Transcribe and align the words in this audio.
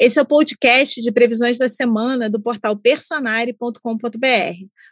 Esse 0.00 0.20
é 0.20 0.22
o 0.22 0.26
podcast 0.26 1.02
de 1.02 1.10
previsões 1.10 1.58
da 1.58 1.68
semana 1.68 2.30
do 2.30 2.40
portal 2.40 2.76
personare.com.br. 2.76 3.78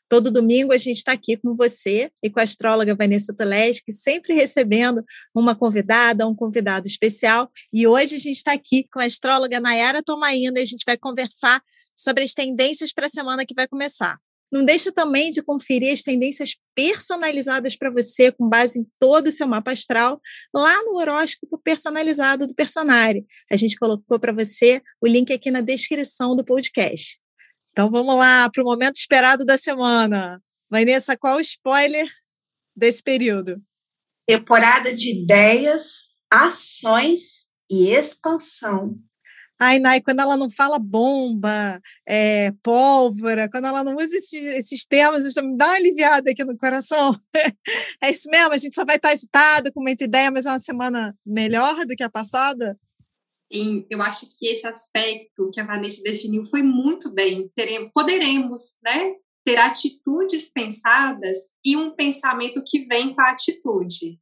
Todo 0.09 0.33
domingo 0.33 0.73
a 0.73 0.79
gente 0.79 0.97
está 0.97 1.13
aqui 1.13 1.37
com 1.37 1.55
você 1.55 2.11
e 2.21 2.29
com 2.29 2.41
a 2.41 2.43
astróloga 2.43 2.93
Vanessa 2.93 3.33
Toleski, 3.33 3.93
sempre 3.93 4.35
recebendo 4.35 5.05
uma 5.33 5.55
convidada, 5.55 6.27
um 6.27 6.35
convidado 6.35 6.89
especial. 6.89 7.49
E 7.73 7.87
hoje 7.87 8.17
a 8.17 8.19
gente 8.19 8.37
está 8.37 8.53
aqui 8.53 8.85
com 8.93 8.99
a 8.99 9.05
astróloga 9.05 9.61
Nayara 9.61 10.03
Tomaina 10.03 10.59
e 10.59 10.63
a 10.63 10.67
gente 10.67 10.85
vai 10.85 10.97
conversar 10.97 11.63
sobre 11.95 12.25
as 12.25 12.35
tendências 12.35 12.93
para 12.93 13.07
a 13.07 13.11
semana 13.11 13.47
que 13.47 13.55
vai 13.55 13.69
começar. 13.69 14.19
Não 14.51 14.65
deixa 14.65 14.93
também 14.93 15.31
de 15.31 15.43
conferir 15.43 15.93
as 15.93 16.03
tendências 16.03 16.55
personalizadas 16.75 17.77
para 17.77 17.91
você, 17.91 18.31
com 18.31 18.49
base 18.49 18.79
em 18.79 18.87
todo 18.99 19.27
o 19.27 19.33
seu 19.33 19.47
mapa 19.47 19.73
astral, 19.73 20.21
lá 20.55 20.83
no 20.85 20.97
horóscopo 20.97 21.59
personalizado 21.59 22.47
do 22.47 22.55
Personari. 22.55 23.27
A 23.51 23.57
gente 23.57 23.77
colocou 23.77 24.19
para 24.21 24.33
você 24.33 24.81
o 25.01 25.07
link 25.07 25.33
aqui 25.33 25.51
na 25.51 25.61
descrição 25.61 26.37
do 26.37 26.45
podcast. 26.45 27.19
Então 27.73 27.91
vamos 27.91 28.17
lá 28.17 28.49
para 28.51 28.63
o 28.63 28.67
momento 28.67 28.97
esperado 28.97 29.45
da 29.45 29.57
semana. 29.57 30.41
Vanessa, 30.71 31.17
qual 31.17 31.37
o 31.37 31.41
spoiler 31.41 32.09
desse 32.75 33.03
período? 33.03 33.61
Temporada 34.27 34.93
de 34.93 35.23
ideias, 35.23 36.09
ações 36.31 37.47
e 37.71 37.91
expansão. 37.91 38.99
Ai, 39.59 39.79
Nai, 39.79 40.03
quando 40.03 40.21
ela 40.21 40.37
não 40.37 40.51
fala 40.51 40.79
bomba, 40.79 41.81
é, 42.07 42.53
pólvora, 42.63 43.49
quando 43.51 43.67
ela 43.67 43.83
não 43.83 43.95
usa 43.95 44.17
esse, 44.17 44.37
esses 44.37 44.85
termos, 44.85 45.25
isso 45.25 45.43
me 45.43 45.57
dá 45.57 45.67
uma 45.67 45.77
aliviada 45.77 46.31
aqui 46.31 46.45
no 46.45 46.59
coração. 46.59 47.19
é 48.03 48.11
isso 48.11 48.29
mesmo, 48.31 48.53
a 48.53 48.59
gente 48.59 48.75
só 48.75 48.85
vai 48.85 48.97
estar 48.97 49.11
agitado 49.11 49.73
com 49.73 49.81
muita 49.81 50.05
ideia, 50.05 50.31
mas 50.31 50.45
é 50.45 50.51
uma 50.51 50.61
semana 50.61 51.17
melhor 51.25 51.87
do 51.87 51.97
que 51.97 52.03
a 52.03 52.11
passada? 52.11 52.79
Sim, 53.51 53.87
eu 53.89 54.03
acho 54.03 54.27
que 54.39 54.47
esse 54.47 54.67
aspecto 54.67 55.51
que 55.51 55.61
a 55.61 55.67
Vanessa 55.67 56.03
definiu 56.03 56.45
foi 56.45 56.63
muito 56.63 57.11
bem. 57.11 57.49
Teremos, 57.55 57.91
poderemos, 57.95 58.75
né, 58.85 59.15
ter 59.45 59.57
atitudes 59.59 60.51
pensadas 60.51 61.37
e 61.65 61.77
um 61.77 61.93
pensamento 61.95 62.63
que 62.67 62.85
vem 62.87 63.15
com 63.15 63.23
a 63.23 63.31
atitude. 63.31 64.19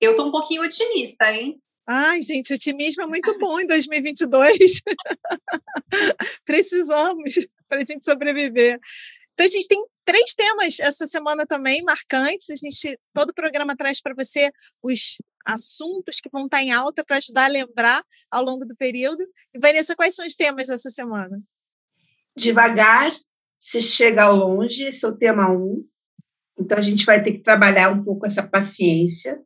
Eu 0.00 0.10
estou 0.10 0.28
um 0.28 0.30
pouquinho 0.30 0.62
otimista, 0.62 1.32
hein? 1.32 1.58
Ai, 1.86 2.20
gente, 2.20 2.52
otimismo 2.52 3.04
é 3.04 3.06
muito 3.06 3.38
bom 3.38 3.60
em 3.60 3.66
2022. 3.66 4.82
Precisamos 6.44 7.34
para 7.68 7.78
a 7.78 7.84
gente 7.84 8.04
sobreviver. 8.04 8.80
Então, 9.32 9.46
a 9.46 9.48
gente 9.48 9.68
tem 9.68 9.84
três 10.04 10.34
temas 10.34 10.80
essa 10.80 11.06
semana 11.06 11.46
também 11.46 11.82
marcantes. 11.82 12.50
A 12.50 12.56
gente, 12.56 12.98
todo 13.14 13.30
o 13.30 13.34
programa 13.34 13.76
traz 13.76 14.00
para 14.00 14.14
você 14.14 14.50
os 14.82 15.18
assuntos 15.44 16.20
que 16.20 16.28
vão 16.28 16.46
estar 16.46 16.62
em 16.62 16.72
alta 16.72 17.04
para 17.04 17.18
ajudar 17.18 17.44
a 17.44 17.48
lembrar 17.48 18.02
ao 18.30 18.42
longo 18.42 18.64
do 18.64 18.74
período. 18.74 19.22
E, 19.54 19.58
Vanessa, 19.58 19.94
quais 19.94 20.14
são 20.14 20.26
os 20.26 20.34
temas 20.34 20.66
dessa 20.66 20.90
semana? 20.90 21.40
Devagar 22.36 23.16
se 23.58 23.80
chega 23.80 24.28
longe, 24.28 24.84
esse 24.84 25.04
é 25.04 25.08
o 25.08 25.16
tema 25.16 25.50
um. 25.52 25.86
Então, 26.58 26.78
a 26.78 26.82
gente 26.82 27.04
vai 27.04 27.22
ter 27.22 27.32
que 27.32 27.40
trabalhar 27.40 27.90
um 27.90 28.02
pouco 28.02 28.26
essa 28.26 28.42
paciência. 28.42 29.40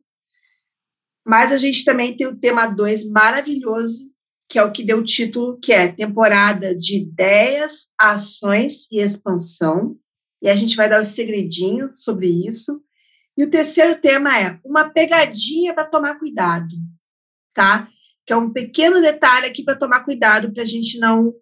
Mas 1.25 1.51
a 1.51 1.57
gente 1.57 1.83
também 1.85 2.15
tem 2.15 2.27
o 2.27 2.37
tema 2.37 2.65
2 2.65 3.09
maravilhoso, 3.09 4.11
que 4.49 4.59
é 4.59 4.63
o 4.63 4.71
que 4.71 4.83
deu 4.83 4.99
o 4.99 5.03
título, 5.03 5.57
que 5.59 5.71
é 5.71 5.87
temporada 5.87 6.75
de 6.75 6.97
ideias, 6.97 7.91
ações 7.97 8.91
e 8.91 8.99
expansão. 8.99 9.95
E 10.41 10.49
a 10.49 10.55
gente 10.55 10.75
vai 10.75 10.89
dar 10.89 11.01
os 11.01 11.09
segredinhos 11.09 12.03
sobre 12.03 12.27
isso. 12.27 12.83
E 13.37 13.43
o 13.43 13.49
terceiro 13.49 13.99
tema 14.01 14.37
é 14.37 14.59
uma 14.65 14.89
pegadinha 14.89 15.73
para 15.73 15.85
tomar 15.85 16.19
cuidado, 16.19 16.75
tá? 17.53 17.87
Que 18.25 18.33
é 18.33 18.35
um 18.35 18.51
pequeno 18.51 18.99
detalhe 18.99 19.45
aqui 19.45 19.63
para 19.63 19.77
tomar 19.77 20.01
cuidado 20.01 20.51
para 20.51 20.63
a 20.63 20.65
gente 20.65 20.99
não, 20.99 21.33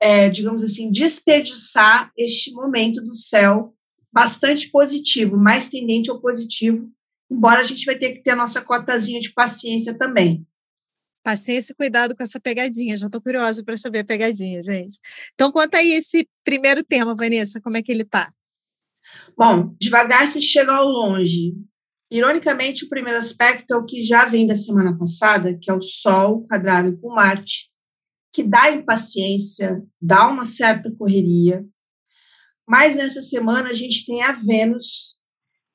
é, 0.00 0.28
digamos 0.28 0.62
assim, 0.62 0.92
desperdiçar 0.92 2.12
este 2.16 2.52
momento 2.52 3.02
do 3.02 3.14
céu 3.14 3.74
bastante 4.12 4.70
positivo, 4.70 5.36
mais 5.36 5.68
tendente 5.68 6.08
ao 6.08 6.20
positivo 6.20 6.88
embora 7.30 7.60
a 7.60 7.64
gente 7.64 7.84
vai 7.84 7.96
ter 7.96 8.12
que 8.12 8.22
ter 8.22 8.30
a 8.30 8.36
nossa 8.36 8.62
cotazinha 8.62 9.20
de 9.20 9.32
paciência 9.32 9.96
também. 9.96 10.46
Paciência 11.24 11.72
e 11.72 11.76
cuidado 11.76 12.14
com 12.14 12.22
essa 12.22 12.38
pegadinha. 12.38 12.96
Já 12.96 13.06
estou 13.06 13.20
curiosa 13.20 13.64
para 13.64 13.76
saber 13.76 14.00
a 14.00 14.04
pegadinha, 14.04 14.62
gente. 14.62 14.98
Então, 15.32 15.50
conta 15.50 15.78
aí 15.78 15.92
esse 15.92 16.28
primeiro 16.44 16.84
tema, 16.84 17.14
Vanessa, 17.16 17.60
como 17.60 17.78
é 17.78 17.82
que 17.82 17.90
ele 17.90 18.02
está? 18.02 18.30
Bom, 19.36 19.74
devagar 19.80 20.26
se 20.26 20.42
chega 20.42 20.72
ao 20.72 20.86
longe. 20.86 21.54
Ironicamente, 22.10 22.84
o 22.84 22.88
primeiro 22.88 23.18
aspecto 23.18 23.72
é 23.72 23.76
o 23.76 23.84
que 23.84 24.02
já 24.02 24.26
vem 24.26 24.46
da 24.46 24.54
semana 24.54 24.96
passada, 24.96 25.58
que 25.60 25.70
é 25.70 25.74
o 25.74 25.80
Sol 25.80 26.46
quadrado 26.46 26.96
com 27.00 27.14
Marte, 27.14 27.70
que 28.32 28.42
dá 28.42 28.70
impaciência, 28.70 29.82
dá 30.00 30.28
uma 30.28 30.44
certa 30.44 30.94
correria. 30.94 31.64
Mas 32.68 32.96
nessa 32.96 33.22
semana 33.22 33.70
a 33.70 33.74
gente 33.74 34.04
tem 34.04 34.22
a 34.22 34.32
Vênus 34.32 35.13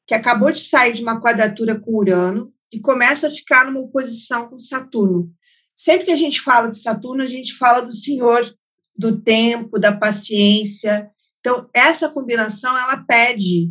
que 0.09 0.15
acabou 0.15 0.51
de 0.51 0.59
sair 0.59 0.93
de 0.93 1.03
uma 1.03 1.21
quadratura 1.21 1.79
com 1.79 1.95
Urano 1.95 2.51
e 2.73 2.79
começa 2.79 3.27
a 3.27 3.31
ficar 3.31 3.65
numa 3.65 3.81
oposição 3.81 4.49
com 4.49 4.59
Saturno. 4.59 5.31
Sempre 5.75 6.05
que 6.05 6.11
a 6.11 6.15
gente 6.15 6.41
fala 6.41 6.67
de 6.67 6.79
Saturno, 6.79 7.21
a 7.21 7.27
gente 7.27 7.55
fala 7.55 7.81
do 7.81 7.93
senhor 7.93 8.51
do 8.97 9.21
tempo, 9.21 9.77
da 9.77 9.95
paciência. 9.95 11.11
Então, 11.39 11.69
essa 11.71 12.09
combinação 12.09 12.75
ela 12.75 12.97
pede 12.97 13.69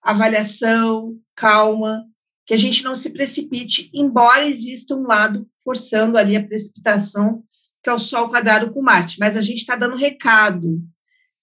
avaliação, 0.00 1.18
calma, 1.34 2.04
que 2.46 2.54
a 2.54 2.56
gente 2.56 2.84
não 2.84 2.94
se 2.94 3.12
precipite, 3.12 3.90
embora 3.92 4.46
exista 4.46 4.94
um 4.94 5.02
lado 5.02 5.44
forçando 5.64 6.16
ali 6.16 6.36
a 6.36 6.46
precipitação, 6.46 7.42
que 7.82 7.90
é 7.90 7.92
o 7.92 7.98
Sol 7.98 8.28
quadrado 8.28 8.72
com 8.72 8.80
Marte. 8.80 9.18
Mas 9.18 9.36
a 9.36 9.42
gente 9.42 9.58
está 9.58 9.74
dando 9.74 9.96
recado, 9.96 10.80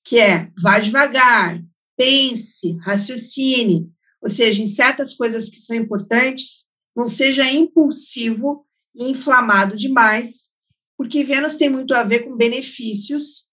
que 0.05 0.17
é 0.17 0.49
vá 0.57 0.79
devagar, 0.79 1.61
pense, 1.97 2.77
raciocine, 2.77 3.91
ou 4.21 4.29
seja, 4.29 4.61
em 4.61 4.67
certas 4.67 5.13
coisas 5.13 5.49
que 5.49 5.59
são 5.59 5.75
importantes, 5.75 6.71
não 6.95 7.07
seja 7.07 7.49
impulsivo 7.51 8.65
e 8.95 9.09
inflamado 9.11 9.75
demais, 9.75 10.49
porque 10.97 11.23
Vênus 11.23 11.55
tem 11.55 11.69
muito 11.69 11.93
a 11.93 12.03
ver 12.03 12.21
com 12.21 12.35
benefícios. 12.35 13.47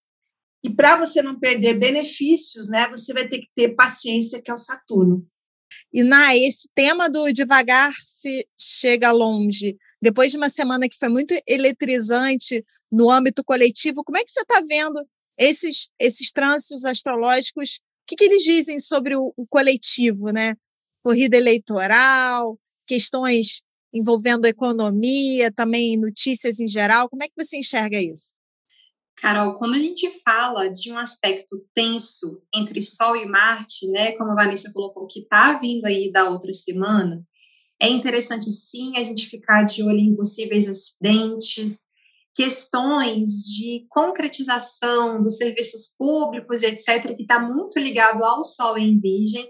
E 0.62 0.70
para 0.70 0.96
você 0.96 1.20
não 1.20 1.38
perder 1.38 1.78
benefícios, 1.78 2.70
né, 2.70 2.88
você 2.88 3.12
vai 3.12 3.28
ter 3.28 3.40
que 3.40 3.48
ter 3.54 3.74
paciência, 3.74 4.40
que 4.40 4.50
é 4.50 4.54
o 4.54 4.58
Saturno. 4.58 5.26
E 5.92 6.02
na 6.02 6.34
esse 6.36 6.68
tema 6.74 7.10
do 7.10 7.30
devagar 7.32 7.92
se 8.06 8.46
chega 8.58 9.10
longe, 9.10 9.76
depois 10.00 10.30
de 10.30 10.36
uma 10.36 10.48
semana 10.48 10.88
que 10.88 10.98
foi 10.98 11.08
muito 11.08 11.34
eletrizante 11.46 12.64
no 12.90 13.10
âmbito 13.10 13.44
coletivo, 13.44 14.04
como 14.04 14.16
é 14.16 14.24
que 14.24 14.30
você 14.30 14.40
está 14.40 14.60
vendo 14.60 15.04
esses, 15.36 15.90
esses 15.98 16.32
trânsitos 16.32 16.84
astrológicos 16.84 17.80
que, 18.06 18.16
que 18.16 18.24
eles 18.24 18.42
dizem 18.42 18.78
sobre 18.78 19.16
o, 19.16 19.32
o 19.36 19.46
coletivo, 19.46 20.30
né? 20.30 20.54
Corrida 21.02 21.36
eleitoral, 21.36 22.58
questões 22.86 23.62
envolvendo 23.92 24.46
economia, 24.46 25.52
também 25.52 25.96
notícias 25.96 26.58
em 26.58 26.66
geral. 26.66 27.08
Como 27.08 27.22
é 27.22 27.28
que 27.28 27.34
você 27.36 27.58
enxerga 27.58 28.00
isso? 28.00 28.32
Carol, 29.16 29.54
quando 29.54 29.74
a 29.74 29.78
gente 29.78 30.10
fala 30.24 30.68
de 30.68 30.92
um 30.92 30.98
aspecto 30.98 31.64
tenso 31.72 32.42
entre 32.52 32.82
Sol 32.82 33.16
e 33.16 33.24
Marte, 33.24 33.88
né, 33.88 34.12
como 34.12 34.32
a 34.32 34.34
Vanessa 34.34 34.72
colocou, 34.72 35.06
que 35.06 35.20
está 35.20 35.56
vindo 35.56 35.84
aí 35.84 36.10
da 36.10 36.28
outra 36.28 36.52
semana, 36.52 37.24
é 37.80 37.88
interessante 37.88 38.50
sim 38.50 38.96
a 38.96 39.04
gente 39.04 39.28
ficar 39.28 39.62
de 39.62 39.82
olho 39.82 39.98
em 39.98 40.16
possíveis 40.16 40.66
acidentes, 40.66 41.86
questões 42.34 43.44
de 43.56 43.86
concretização 43.88 45.22
dos 45.22 45.36
serviços 45.36 45.94
públicos, 45.96 46.62
etc., 46.62 47.14
que 47.14 47.22
está 47.22 47.38
muito 47.38 47.78
ligado 47.78 48.24
ao 48.24 48.44
Sol 48.44 48.76
em 48.76 48.98
Virgem, 48.98 49.48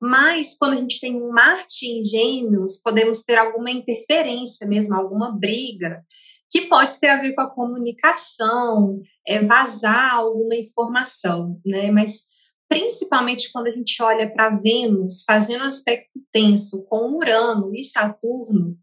mas 0.00 0.56
quando 0.56 0.72
a 0.72 0.78
gente 0.78 0.98
tem 0.98 1.16
Marte 1.30 1.86
em 1.86 2.02
Gêmeos, 2.02 2.80
podemos 2.82 3.22
ter 3.22 3.36
alguma 3.36 3.70
interferência 3.70 4.66
mesmo, 4.66 4.96
alguma 4.96 5.30
briga, 5.38 6.02
que 6.50 6.62
pode 6.62 6.98
ter 6.98 7.08
a 7.08 7.20
ver 7.20 7.34
com 7.34 7.42
a 7.42 7.50
comunicação, 7.50 9.00
é, 9.26 9.40
vazar 9.40 10.14
alguma 10.16 10.56
informação, 10.56 11.60
né? 11.64 11.90
Mas 11.90 12.24
principalmente 12.68 13.52
quando 13.52 13.68
a 13.68 13.72
gente 13.72 14.02
olha 14.02 14.32
para 14.32 14.56
Vênus 14.56 15.22
fazendo 15.24 15.62
um 15.62 15.68
aspecto 15.68 16.18
tenso 16.32 16.84
com 16.86 17.16
Urano 17.16 17.70
e 17.74 17.84
Saturno, 17.84 18.76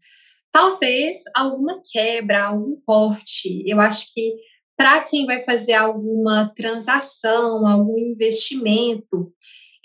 Talvez 0.52 1.22
alguma 1.34 1.80
quebra, 1.92 2.44
algum 2.44 2.76
corte. 2.84 3.62
Eu 3.66 3.80
acho 3.80 4.12
que 4.12 4.34
para 4.76 5.00
quem 5.02 5.26
vai 5.26 5.40
fazer 5.40 5.74
alguma 5.74 6.52
transação, 6.54 7.66
algum 7.66 7.98
investimento, 7.98 9.32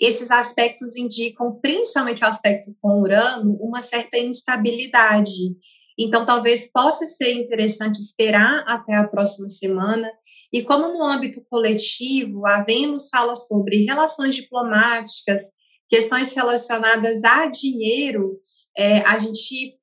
esses 0.00 0.30
aspectos 0.30 0.96
indicam, 0.96 1.58
principalmente 1.60 2.22
o 2.22 2.26
aspecto 2.26 2.74
com 2.80 3.00
Urano, 3.00 3.56
uma 3.60 3.82
certa 3.82 4.18
instabilidade. 4.18 5.56
Então, 5.98 6.24
talvez 6.24 6.70
possa 6.70 7.06
ser 7.06 7.32
interessante 7.32 7.98
esperar 7.98 8.64
até 8.66 8.94
a 8.94 9.08
próxima 9.08 9.48
semana. 9.48 10.10
E 10.52 10.62
como 10.62 10.88
no 10.88 11.02
âmbito 11.02 11.44
coletivo, 11.48 12.46
a 12.46 12.62
Vênus 12.62 13.08
fala 13.08 13.34
sobre 13.34 13.84
relações 13.84 14.34
diplomáticas, 14.34 15.52
questões 15.88 16.32
relacionadas 16.32 17.24
a 17.24 17.48
dinheiro, 17.48 18.38
é, 18.76 19.00
a 19.00 19.16
gente 19.16 19.74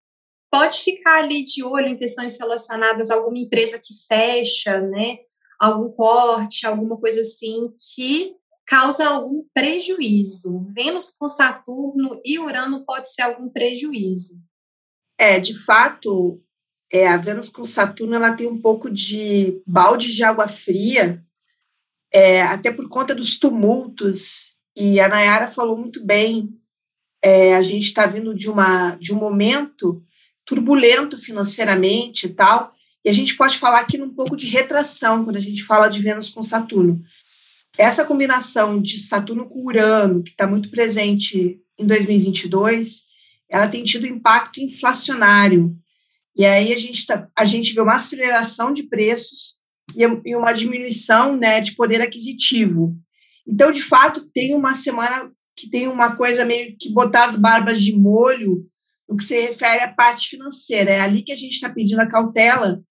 pode 0.54 0.82
ficar 0.82 1.24
ali 1.24 1.44
de 1.44 1.64
olho 1.64 1.88
em 1.88 1.98
questões 1.98 2.40
relacionadas 2.40 3.10
a 3.10 3.16
alguma 3.16 3.40
empresa 3.40 3.82
que 3.84 3.96
fecha, 4.08 4.80
né? 4.80 5.18
algum 5.60 5.90
corte, 5.90 6.68
alguma 6.68 6.96
coisa 6.96 7.22
assim 7.22 7.74
que 7.96 8.36
causa 8.68 9.08
algum 9.08 9.44
prejuízo. 9.52 10.68
Vênus 10.72 11.10
com 11.10 11.28
Saturno 11.28 12.22
e 12.24 12.38
Urano 12.38 12.86
pode 12.86 13.12
ser 13.12 13.24
algum 13.24 13.50
prejuízo. 13.50 14.40
É, 15.18 15.40
de 15.40 15.58
fato, 15.58 16.40
é, 16.92 17.08
a 17.08 17.18
Vênus 17.18 17.50
com 17.50 17.66
Saturno 17.66 18.14
ela 18.14 18.36
tem 18.36 18.46
um 18.48 18.62
pouco 18.62 18.92
de 18.92 19.60
balde 19.66 20.14
de 20.14 20.24
água 20.24 20.48
fria, 20.48 21.26
é, 22.14 22.44
até 22.44 22.72
por 22.72 22.88
conta 22.88 23.16
dos 23.16 23.40
tumultos. 23.40 24.56
E 24.76 25.00
a 25.00 25.08
Nayara 25.08 25.48
falou 25.48 25.76
muito 25.76 26.06
bem. 26.06 26.50
É, 27.24 27.56
a 27.56 27.62
gente 27.64 27.86
está 27.86 28.06
vindo 28.06 28.36
de, 28.36 28.52
uma, 28.52 28.92
de 28.96 29.12
um 29.12 29.18
momento 29.18 30.04
turbulento 30.46 31.18
financeiramente 31.18 32.28
e 32.28 32.30
tal, 32.30 32.74
e 33.04 33.10
a 33.10 33.14
gente 33.14 33.36
pode 33.36 33.58
falar 33.58 33.80
aqui 33.80 34.02
um 34.02 34.14
pouco 34.14 34.36
de 34.36 34.48
retração 34.48 35.24
quando 35.24 35.36
a 35.36 35.42
gente 35.42 35.64
fala 35.64 35.90
de 35.90 36.02
Vênus 36.02 36.30
com 36.30 36.42
Saturno. 36.42 37.02
Essa 37.78 38.06
combinação 38.06 38.82
de 38.82 38.98
Saturno 39.00 39.48
com 39.48 39.66
Urano, 39.66 40.24
que 40.24 40.32
está 40.32 40.48
muito 40.48 40.70
presente 40.70 41.60
em 41.78 41.86
2022, 41.86 43.04
ela 43.50 43.68
tem 43.68 43.84
tido 43.84 44.08
impacto 44.08 44.62
inflacionário. 44.62 45.76
E 46.36 46.46
aí 46.46 46.72
a 46.72 46.78
gente, 46.78 47.06
tá, 47.06 47.28
a 47.38 47.46
gente 47.46 47.74
vê 47.74 47.82
uma 47.82 47.96
aceleração 47.96 48.74
de 48.74 48.84
preços 48.84 49.60
e 49.96 50.36
uma 50.36 50.54
diminuição 50.54 51.36
né, 51.36 51.60
de 51.60 51.74
poder 51.74 52.02
aquisitivo. 52.02 52.96
Então, 53.46 53.72
de 53.72 53.82
fato, 53.82 54.30
tem 54.34 54.56
uma 54.56 54.76
semana 54.76 55.32
que 55.56 55.70
tem 55.70 55.88
uma 55.88 56.16
coisa 56.16 56.46
meio 56.46 56.76
que 56.80 56.90
botar 56.90 57.26
as 57.26 57.36
barbas 57.36 57.82
de 57.82 57.94
molho 57.96 58.66
no 59.14 59.18
que 59.18 59.24
se 59.24 59.40
refere 59.40 59.84
à 59.84 59.94
parte 59.94 60.30
financeira. 60.30 60.92
É 60.92 61.00
ali 61.00 61.24
que 61.24 61.32
a 61.32 61.36
gente 61.36 61.54
está 61.54 61.70
pedindo 61.70 62.00
a 62.00 62.10
cautela. 62.10 62.82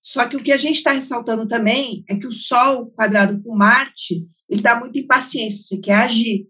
Só 0.00 0.26
que 0.26 0.36
o 0.36 0.42
que 0.42 0.52
a 0.52 0.56
gente 0.56 0.76
está 0.76 0.92
ressaltando 0.92 1.46
também 1.46 2.04
é 2.08 2.16
que 2.16 2.26
o 2.26 2.32
Sol 2.32 2.90
quadrado 2.90 3.42
com 3.42 3.54
Marte 3.54 4.26
ele 4.52 4.60
dá 4.60 4.78
muita 4.78 4.98
impaciência, 4.98 5.62
você 5.62 5.78
quer 5.78 5.94
agir, 5.94 6.46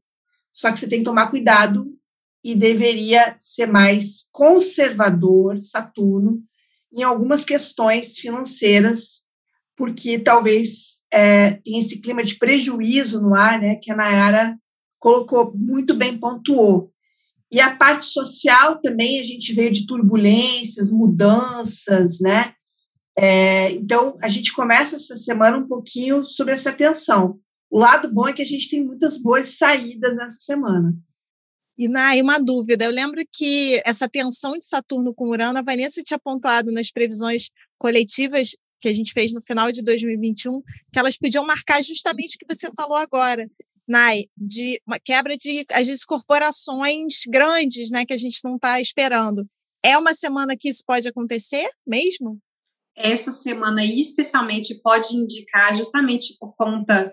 só 0.52 0.72
que 0.72 0.78
você 0.80 0.88
tem 0.88 0.98
que 0.98 1.04
tomar 1.04 1.30
cuidado 1.30 1.86
e 2.42 2.52
deveria 2.52 3.36
ser 3.38 3.66
mais 3.66 4.28
conservador, 4.32 5.56
Saturno, 5.58 6.42
em 6.92 7.04
algumas 7.04 7.44
questões 7.44 8.18
financeiras, 8.18 9.24
porque 9.76 10.18
talvez 10.18 10.98
é, 11.12 11.52
tenha 11.64 11.78
esse 11.78 12.00
clima 12.00 12.24
de 12.24 12.34
prejuízo 12.34 13.22
no 13.22 13.36
ar, 13.36 13.60
né, 13.60 13.76
que 13.76 13.92
a 13.92 13.96
Nayara 13.96 14.58
colocou 14.98 15.56
muito 15.56 15.94
bem, 15.94 16.18
pontuou. 16.18 16.91
E 17.52 17.60
a 17.60 17.76
parte 17.76 18.06
social 18.06 18.80
também, 18.80 19.20
a 19.20 19.22
gente 19.22 19.52
veio 19.52 19.70
de 19.70 19.86
turbulências, 19.86 20.90
mudanças, 20.90 22.18
né? 22.18 22.54
É, 23.16 23.70
então, 23.72 24.16
a 24.22 24.28
gente 24.28 24.54
começa 24.54 24.96
essa 24.96 25.16
semana 25.16 25.58
um 25.58 25.68
pouquinho 25.68 26.24
sobre 26.24 26.54
essa 26.54 26.72
tensão. 26.72 27.38
O 27.70 27.78
lado 27.78 28.12
bom 28.12 28.26
é 28.26 28.32
que 28.32 28.40
a 28.40 28.46
gente 28.46 28.70
tem 28.70 28.82
muitas 28.82 29.18
boas 29.18 29.56
saídas 29.56 30.16
nessa 30.16 30.36
semana. 30.38 30.94
E, 31.76 31.88
Nai, 31.88 32.22
uma 32.22 32.38
dúvida. 32.38 32.84
Eu 32.84 32.90
lembro 32.90 33.20
que 33.30 33.82
essa 33.84 34.08
tensão 34.08 34.56
de 34.56 34.64
Saturno 34.64 35.14
com 35.14 35.28
Urano, 35.28 35.58
a 35.58 35.62
Vanessa 35.62 36.02
tinha 36.02 36.16
apontado 36.16 36.70
nas 36.72 36.90
previsões 36.90 37.50
coletivas 37.78 38.56
que 38.80 38.88
a 38.88 38.92
gente 38.92 39.12
fez 39.12 39.32
no 39.32 39.42
final 39.42 39.70
de 39.70 39.82
2021, 39.82 40.60
que 40.92 40.98
elas 40.98 41.16
podiam 41.16 41.46
marcar 41.46 41.82
justamente 41.82 42.36
o 42.36 42.38
que 42.38 42.54
você 42.54 42.70
falou 42.74 42.96
agora, 42.96 43.48
Nai, 43.86 44.24
de 44.36 44.80
uma 44.86 44.98
quebra 44.98 45.36
de, 45.36 45.64
às 45.72 45.86
vezes, 45.86 46.04
corporações 46.04 47.22
grandes, 47.28 47.90
né, 47.90 48.04
que 48.04 48.12
a 48.12 48.18
gente 48.18 48.38
não 48.44 48.56
está 48.56 48.80
esperando. 48.80 49.46
É 49.84 49.98
uma 49.98 50.14
semana 50.14 50.56
que 50.56 50.68
isso 50.68 50.82
pode 50.86 51.08
acontecer 51.08 51.68
mesmo? 51.86 52.38
Essa 52.96 53.32
semana, 53.32 53.84
especialmente, 53.84 54.80
pode 54.80 55.16
indicar, 55.16 55.74
justamente 55.74 56.36
por 56.38 56.54
conta 56.56 57.12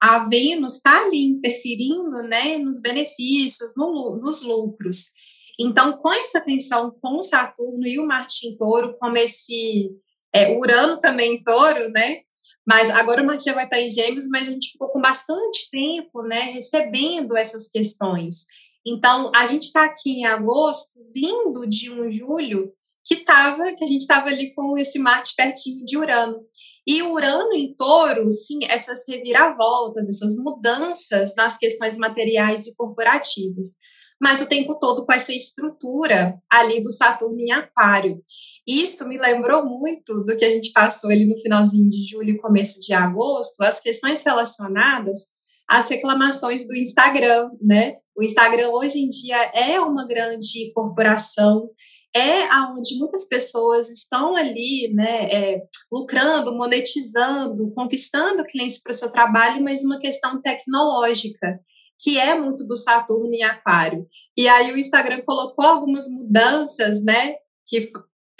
a 0.00 0.20
Vênus 0.26 0.76
está 0.76 1.02
ali 1.02 1.24
interferindo 1.24 2.22
né, 2.22 2.56
nos 2.58 2.80
benefícios, 2.80 3.74
no, 3.76 4.16
nos 4.22 4.42
lucros. 4.42 5.10
Então, 5.58 5.96
com 5.98 6.12
essa 6.12 6.40
tensão 6.40 6.96
com 7.02 7.20
Saturno 7.20 7.84
e 7.86 7.98
o 7.98 8.06
Marte 8.06 8.46
em 8.46 8.56
touro, 8.56 8.96
como 8.98 9.16
esse 9.16 9.90
é, 10.32 10.56
Urano 10.56 11.00
também 11.00 11.34
em 11.34 11.42
touro, 11.42 11.90
né? 11.90 12.20
Mas 12.68 12.90
agora 12.90 13.22
o 13.22 13.26
Marte 13.26 13.44
já 13.44 13.54
vai 13.54 13.64
estar 13.64 13.80
em 13.80 13.88
gêmeos, 13.88 14.28
mas 14.28 14.46
a 14.46 14.52
gente 14.52 14.72
ficou 14.72 14.90
com 14.90 15.00
bastante 15.00 15.70
tempo 15.70 16.22
né, 16.22 16.42
recebendo 16.42 17.34
essas 17.34 17.66
questões. 17.66 18.44
Então, 18.86 19.30
a 19.34 19.46
gente 19.46 19.62
está 19.62 19.86
aqui 19.86 20.10
em 20.10 20.26
agosto, 20.26 21.00
vindo 21.14 21.66
de 21.66 21.90
um 21.90 22.10
julho 22.10 22.70
que 23.06 23.16
tava, 23.16 23.72
que 23.74 23.82
a 23.82 23.86
gente 23.86 24.02
estava 24.02 24.28
ali 24.28 24.52
com 24.52 24.76
esse 24.76 24.98
Marte 24.98 25.32
pertinho 25.34 25.82
de 25.82 25.96
Urano. 25.96 26.40
E 26.86 27.02
Urano 27.02 27.54
em 27.54 27.74
touro, 27.74 28.30
sim, 28.30 28.58
essas 28.68 29.08
reviravoltas, 29.08 30.06
essas 30.06 30.36
mudanças 30.36 31.34
nas 31.34 31.56
questões 31.56 31.96
materiais 31.96 32.66
e 32.66 32.76
corporativas. 32.76 33.76
Mas 34.20 34.42
o 34.42 34.46
tempo 34.46 34.78
todo 34.78 35.04
com 35.06 35.12
essa 35.12 35.32
estrutura 35.32 36.36
ali 36.50 36.82
do 36.82 36.90
Saturno 36.90 37.38
em 37.38 37.52
Aquário. 37.52 38.20
Isso 38.66 39.08
me 39.08 39.16
lembrou 39.16 39.64
muito 39.64 40.24
do 40.24 40.36
que 40.36 40.44
a 40.44 40.50
gente 40.50 40.72
passou 40.72 41.10
ali 41.10 41.24
no 41.24 41.38
finalzinho 41.40 41.88
de 41.88 42.02
julho 42.02 42.30
e 42.30 42.38
começo 42.38 42.80
de 42.80 42.92
agosto, 42.92 43.62
as 43.62 43.80
questões 43.80 44.22
relacionadas 44.24 45.28
às 45.68 45.88
reclamações 45.88 46.66
do 46.66 46.74
Instagram, 46.74 47.50
né? 47.62 47.96
O 48.16 48.22
Instagram 48.22 48.70
hoje 48.70 48.98
em 48.98 49.08
dia 49.08 49.50
é 49.54 49.80
uma 49.80 50.06
grande 50.06 50.72
corporação 50.74 51.68
é 52.14 52.48
aonde 52.50 52.98
muitas 52.98 53.26
pessoas 53.26 53.90
estão 53.90 54.34
ali, 54.34 54.92
né, 54.94 55.30
é, 55.30 55.62
lucrando, 55.92 56.56
monetizando, 56.56 57.72
conquistando 57.74 58.44
clientes 58.44 58.80
para 58.82 58.90
o 58.90 58.94
seu 58.94 59.10
trabalho, 59.10 59.62
mas 59.62 59.84
uma 59.84 59.98
questão 59.98 60.40
tecnológica, 60.40 61.60
que 61.98 62.18
é 62.18 62.38
muito 62.38 62.64
do 62.64 62.76
Saturno 62.76 63.32
em 63.32 63.42
Aquário. 63.42 64.06
E 64.36 64.48
aí 64.48 64.72
o 64.72 64.78
Instagram 64.78 65.22
colocou 65.26 65.64
algumas 65.64 66.08
mudanças, 66.08 67.02
né, 67.02 67.34
que 67.66 67.90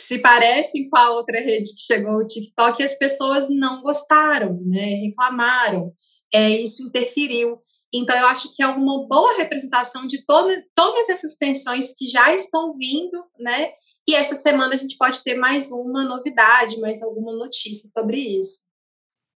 se 0.01 0.19
parecem 0.19 0.89
com 0.89 0.97
a 0.97 1.11
outra 1.11 1.41
rede 1.41 1.75
que 1.75 1.81
chegou, 1.81 2.19
o 2.19 2.27
TikTok, 2.27 2.81
e 2.81 2.85
as 2.85 2.95
pessoas 2.97 3.49
não 3.51 3.83
gostaram, 3.83 4.61
né, 4.65 4.95
reclamaram 5.03 5.93
é, 6.33 6.51
isso 6.51 6.87
interferiu. 6.87 7.59
Então, 7.93 8.17
eu 8.17 8.27
acho 8.27 8.55
que 8.55 8.63
é 8.63 8.67
uma 8.67 9.07
boa 9.07 9.37
representação 9.37 10.07
de 10.07 10.25
todas, 10.25 10.63
todas 10.75 11.09
essas 11.09 11.35
tensões 11.35 11.95
que 11.95 12.07
já 12.07 12.35
estão 12.35 12.77
vindo, 12.77 13.25
né? 13.39 13.73
E 14.07 14.15
essa 14.15 14.35
semana 14.35 14.75
a 14.75 14.79
gente 14.79 14.97
pode 14.99 15.23
ter 15.23 15.35
mais 15.35 15.71
uma 15.71 16.05
novidade, 16.05 16.81
mais 16.81 17.03
alguma 17.03 17.33
notícia 17.35 17.89
sobre 17.89 18.39
isso. 18.39 18.68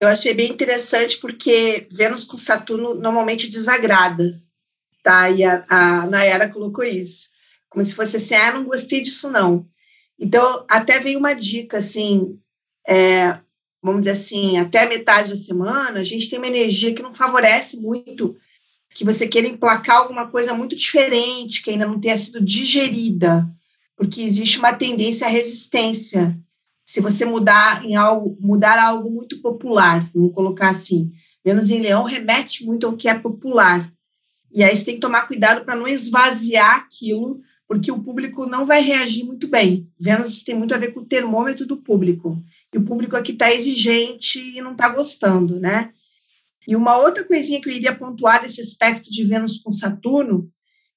Eu 0.02 0.08
achei 0.08 0.34
bem 0.34 0.50
interessante 0.50 1.19
porque 1.19 1.87
Vênus 1.88 2.25
com 2.25 2.37
Saturno 2.37 2.92
normalmente 2.92 3.49
desagrada, 3.49 4.42
tá? 5.00 5.30
E 5.30 5.44
a, 5.44 5.64
a 5.68 6.06
Nayara 6.09 6.49
colocou 6.49 6.82
isso, 6.82 7.28
como 7.71 7.85
se 7.85 7.94
fosse 7.94 8.16
assim, 8.16 8.35
ah, 8.35 8.52
não 8.52 8.64
gostei 8.64 9.00
disso 9.00 9.30
não. 9.30 9.64
Então, 10.18 10.66
até 10.68 10.99
veio 10.99 11.21
uma 11.21 11.35
dica, 11.35 11.78
assim, 11.78 12.37
é, 12.85 13.38
vamos 13.80 14.00
dizer 14.00 14.11
assim, 14.11 14.59
até 14.59 14.88
metade 14.88 15.28
da 15.30 15.37
semana, 15.37 16.00
a 16.00 16.02
gente 16.02 16.28
tem 16.28 16.37
uma 16.37 16.49
energia 16.49 16.92
que 16.92 17.02
não 17.02 17.14
favorece 17.14 17.76
muito 17.76 18.37
que 18.92 19.04
você 19.04 19.28
queira 19.28 19.47
emplacar 19.47 19.99
alguma 19.99 20.26
coisa 20.26 20.52
muito 20.52 20.75
diferente, 20.75 21.62
que 21.62 21.71
ainda 21.71 21.87
não 21.87 22.00
tenha 22.00 22.18
sido 22.18 22.44
digerida, 22.44 23.49
porque 23.97 24.21
existe 24.21 24.59
uma 24.59 24.73
tendência 24.73 25.28
à 25.28 25.30
resistência. 25.30 26.37
Se 26.84 27.00
você 27.00 27.24
mudar 27.24 27.84
em 27.84 27.94
algo, 27.94 28.36
mudar 28.40 28.78
algo 28.82 29.10
muito 29.10 29.40
popular, 29.40 30.08
vamos 30.14 30.34
colocar 30.34 30.70
assim, 30.70 31.12
Vênus 31.44 31.70
em 31.70 31.80
Leão 31.80 32.04
remete 32.04 32.64
muito 32.64 32.86
ao 32.86 32.96
que 32.96 33.08
é 33.08 33.18
popular. 33.18 33.92
E 34.50 34.62
aí 34.62 34.76
você 34.76 34.84
tem 34.84 34.94
que 34.94 35.00
tomar 35.00 35.26
cuidado 35.26 35.64
para 35.64 35.74
não 35.74 35.88
esvaziar 35.88 36.76
aquilo, 36.76 37.40
porque 37.66 37.90
o 37.90 38.02
público 38.02 38.44
não 38.46 38.66
vai 38.66 38.82
reagir 38.82 39.24
muito 39.24 39.48
bem. 39.48 39.88
Vênus 39.98 40.42
tem 40.42 40.54
muito 40.54 40.74
a 40.74 40.78
ver 40.78 40.92
com 40.92 41.00
o 41.00 41.06
termômetro 41.06 41.66
do 41.66 41.78
público 41.78 42.42
e 42.72 42.78
o 42.78 42.84
público 42.84 43.16
aqui 43.16 43.32
está 43.32 43.52
exigente 43.52 44.38
e 44.38 44.60
não 44.60 44.72
está 44.72 44.88
gostando, 44.88 45.58
né? 45.58 45.90
E 46.66 46.76
uma 46.76 46.96
outra 46.96 47.24
coisinha 47.24 47.60
que 47.60 47.68
eu 47.68 47.72
iria 47.72 47.96
pontuar 47.96 48.42
desse 48.42 48.60
aspecto 48.60 49.10
de 49.10 49.24
Vênus 49.24 49.58
com 49.58 49.72
Saturno 49.72 50.48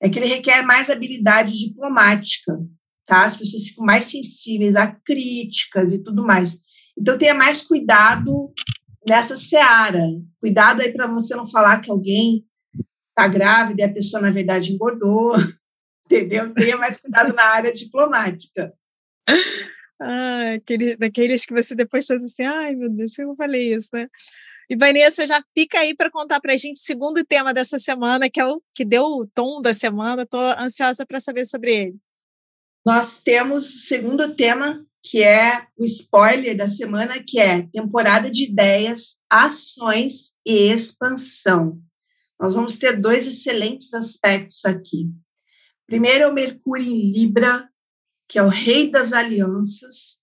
é 0.01 0.09
que 0.09 0.19
ele 0.19 0.27
requer 0.27 0.61
mais 0.61 0.89
habilidade 0.89 1.57
diplomática, 1.57 2.59
tá? 3.05 3.25
As 3.25 3.35
pessoas 3.35 3.67
ficam 3.67 3.85
mais 3.85 4.05
sensíveis 4.05 4.75
a 4.75 4.87
críticas 4.87 5.93
e 5.93 6.03
tudo 6.03 6.25
mais. 6.25 6.59
Então 6.97 7.17
tenha 7.17 7.33
mais 7.33 7.61
cuidado 7.61 8.53
nessa 9.07 9.37
seara. 9.37 10.03
Cuidado 10.39 10.81
aí 10.81 10.91
para 10.91 11.07
você 11.07 11.35
não 11.35 11.47
falar 11.47 11.81
que 11.81 11.91
alguém 11.91 12.45
está 13.09 13.27
grávida 13.27 13.81
e 13.81 13.85
a 13.85 13.93
pessoa 13.93 14.21
na 14.21 14.31
verdade 14.31 14.73
engordou, 14.73 15.35
entendeu? 16.05 16.53
Tenha 16.53 16.77
mais 16.77 16.99
cuidado 16.99 17.33
na 17.33 17.43
área 17.43 17.71
diplomática. 17.71 18.73
Ah, 19.99 20.53
aquele, 20.55 20.97
daqueles 20.97 21.45
que 21.45 21.53
você 21.53 21.73
depois 21.73 22.05
faz 22.05 22.21
assim, 22.23 22.43
ai 22.43 22.75
meu 22.75 22.89
Deus, 22.89 23.17
eu 23.17 23.35
falei 23.35 23.73
isso, 23.73 23.89
né? 23.93 24.07
E 24.69 24.75
Vanessa, 24.75 25.27
já 25.27 25.41
fica 25.55 25.79
aí 25.79 25.95
para 25.95 26.09
contar 26.09 26.39
para 26.41 26.53
a 26.53 26.57
gente 26.57 26.77
o 26.77 26.83
segundo 26.83 27.23
tema 27.23 27.53
dessa 27.53 27.77
semana, 27.77 28.29
que 28.29 28.39
é 28.39 28.45
o 28.45 28.61
que 28.73 28.83
deu 28.83 29.03
o 29.03 29.27
tom 29.27 29.61
da 29.61 29.73
semana. 29.73 30.23
Estou 30.23 30.41
ansiosa 30.41 31.05
para 31.05 31.19
saber 31.19 31.45
sobre 31.45 31.73
ele. 31.73 31.99
Nós 32.85 33.19
temos 33.19 33.65
o 33.65 33.77
segundo 33.79 34.35
tema, 34.35 34.85
que 35.01 35.23
é 35.23 35.65
o 35.75 35.83
spoiler 35.83 36.55
da 36.55 36.67
semana, 36.67 37.15
que 37.25 37.39
é 37.39 37.63
temporada 37.73 38.29
de 38.29 38.43
ideias, 38.43 39.15
ações 39.27 40.35
e 40.45 40.71
expansão. 40.71 41.81
Nós 42.39 42.53
vamos 42.53 42.77
ter 42.77 43.01
dois 43.01 43.25
excelentes 43.25 43.91
aspectos 43.95 44.63
aqui. 44.65 45.09
Primeiro 45.87 46.25
é 46.25 46.27
o 46.27 46.33
Mercúrio 46.33 46.85
em 46.85 47.11
Libra, 47.11 47.67
que 48.29 48.37
é 48.37 48.43
o 48.43 48.49
rei 48.49 48.91
das 48.91 49.13
alianças, 49.13 50.21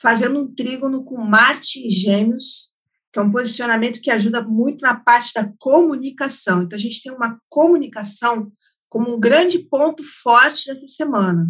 fazendo 0.00 0.40
um 0.40 0.54
trígono 0.54 1.04
com 1.04 1.16
Marte 1.16 1.80
em 1.80 1.90
Gêmeos, 1.90 2.72
que 3.12 3.18
é 3.18 3.22
um 3.22 3.32
posicionamento 3.32 4.00
que 4.00 4.12
ajuda 4.12 4.42
muito 4.42 4.82
na 4.82 4.94
parte 4.94 5.32
da 5.34 5.52
comunicação. 5.58 6.62
Então, 6.62 6.76
a 6.76 6.80
gente 6.80 7.02
tem 7.02 7.10
uma 7.10 7.40
comunicação 7.48 8.52
como 8.88 9.16
um 9.16 9.18
grande 9.18 9.58
ponto 9.58 10.04
forte 10.04 10.66
dessa 10.66 10.86
semana. 10.86 11.48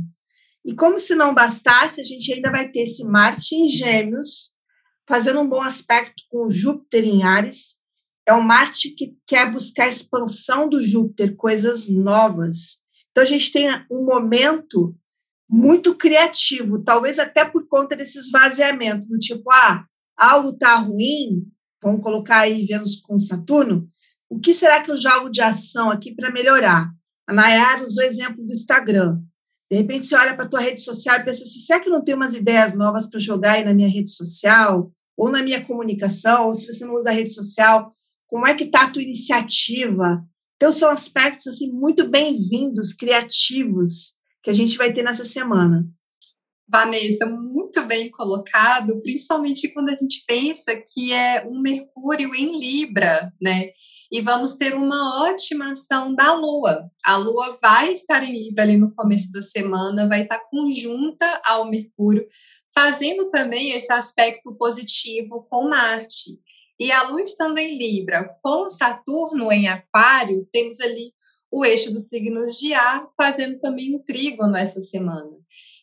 E 0.66 0.74
como 0.74 0.98
se 0.98 1.14
não 1.14 1.32
bastasse, 1.32 2.00
a 2.00 2.04
gente 2.04 2.32
ainda 2.32 2.50
vai 2.50 2.68
ter 2.68 2.80
esse 2.80 3.04
Marte 3.04 3.54
em 3.54 3.68
Gêmeos, 3.68 4.56
fazendo 5.08 5.38
um 5.38 5.48
bom 5.48 5.62
aspecto 5.62 6.24
com 6.28 6.50
Júpiter 6.50 7.04
em 7.04 7.22
Ares. 7.22 7.76
É 8.26 8.34
um 8.34 8.42
Marte 8.42 8.90
que 8.90 9.16
quer 9.28 9.48
buscar 9.48 9.84
a 9.84 9.88
expansão 9.88 10.68
do 10.68 10.80
Júpiter, 10.82 11.36
coisas 11.36 11.88
novas. 11.88 12.82
Então, 13.12 13.22
a 13.22 13.26
gente 13.26 13.52
tem 13.52 13.68
um 13.88 14.04
momento 14.04 14.96
muito 15.48 15.94
criativo, 15.94 16.82
talvez 16.82 17.20
até 17.20 17.44
por 17.44 17.68
conta 17.68 17.94
desse 17.94 18.18
esvaziamento, 18.18 19.06
do 19.06 19.16
tipo, 19.20 19.48
ah, 19.52 19.86
algo 20.16 20.48
está 20.48 20.74
ruim, 20.74 21.46
vamos 21.80 22.02
colocar 22.02 22.40
aí 22.40 22.66
Vênus 22.66 22.96
com 22.96 23.16
Saturno, 23.20 23.88
o 24.28 24.40
que 24.40 24.52
será 24.52 24.82
que 24.82 24.90
eu 24.90 24.96
jogo 24.96 25.28
de 25.28 25.40
ação 25.40 25.88
aqui 25.88 26.12
para 26.12 26.32
melhorar? 26.32 26.90
A 27.28 27.32
Nayara 27.32 27.84
usou 27.84 28.02
o 28.02 28.06
exemplo 28.06 28.44
do 28.44 28.52
Instagram. 28.52 29.20
De 29.70 29.76
repente, 29.76 30.06
você 30.06 30.14
olha 30.14 30.34
para 30.34 30.44
a 30.44 30.48
tua 30.48 30.60
rede 30.60 30.80
social 30.80 31.18
e 31.18 31.24
pensa 31.24 31.42
assim, 31.42 31.58
será 31.58 31.80
que 31.80 31.90
não 31.90 32.02
tenho 32.02 32.16
umas 32.16 32.34
ideias 32.34 32.72
novas 32.74 33.06
para 33.08 33.18
jogar 33.18 33.52
aí 33.52 33.64
na 33.64 33.74
minha 33.74 33.88
rede 33.88 34.10
social? 34.10 34.92
Ou 35.16 35.30
na 35.30 35.42
minha 35.42 35.64
comunicação? 35.64 36.48
Ou 36.48 36.54
se 36.54 36.72
você 36.72 36.84
não 36.84 36.94
usa 36.94 37.10
a 37.10 37.12
rede 37.12 37.32
social, 37.32 37.92
como 38.26 38.46
é 38.46 38.54
que 38.54 38.64
está 38.64 38.84
a 38.84 38.90
tua 38.90 39.02
iniciativa? 39.02 40.22
Então, 40.56 40.72
são 40.72 40.90
aspectos 40.90 41.46
assim 41.48 41.70
muito 41.70 42.08
bem-vindos, 42.08 42.92
criativos, 42.92 44.14
que 44.42 44.50
a 44.50 44.52
gente 44.52 44.78
vai 44.78 44.92
ter 44.92 45.02
nessa 45.02 45.24
semana. 45.24 45.86
Vanessa, 46.68 47.26
muito 47.26 47.84
bem 47.84 48.10
colocado, 48.10 49.00
principalmente 49.00 49.72
quando 49.72 49.90
a 49.90 49.96
gente 49.96 50.24
pensa 50.26 50.74
que 50.74 51.12
é 51.12 51.46
um 51.46 51.60
Mercúrio 51.60 52.34
em 52.34 52.58
Libra, 52.58 53.32
né? 53.40 53.70
E 54.10 54.20
vamos 54.20 54.54
ter 54.54 54.74
uma 54.74 55.24
ótima 55.28 55.70
ação 55.70 56.14
da 56.14 56.32
Lua. 56.34 56.90
A 57.04 57.16
Lua 57.16 57.56
vai 57.62 57.92
estar 57.92 58.24
em 58.24 58.32
Libra 58.32 58.64
ali 58.64 58.76
no 58.76 58.92
começo 58.94 59.30
da 59.30 59.42
semana, 59.42 60.08
vai 60.08 60.22
estar 60.22 60.40
conjunta 60.50 61.40
ao 61.44 61.70
Mercúrio, 61.70 62.26
fazendo 62.74 63.30
também 63.30 63.70
esse 63.70 63.92
aspecto 63.92 64.54
positivo 64.56 65.46
com 65.48 65.68
Marte. 65.68 66.38
E 66.78 66.92
a 66.92 67.04
Lua 67.04 67.22
estando 67.22 67.58
em 67.58 67.78
Libra 67.78 68.28
com 68.42 68.68
Saturno 68.68 69.50
em 69.50 69.68
Aquário, 69.68 70.46
temos 70.52 70.80
ali 70.80 71.12
o 71.56 71.64
eixo 71.64 71.90
dos 71.90 72.08
signos 72.08 72.58
de 72.58 72.74
ar, 72.74 73.08
fazendo 73.16 73.58
também 73.60 73.96
um 73.96 73.98
trígono 73.98 74.54
essa 74.54 74.82
semana. 74.82 75.30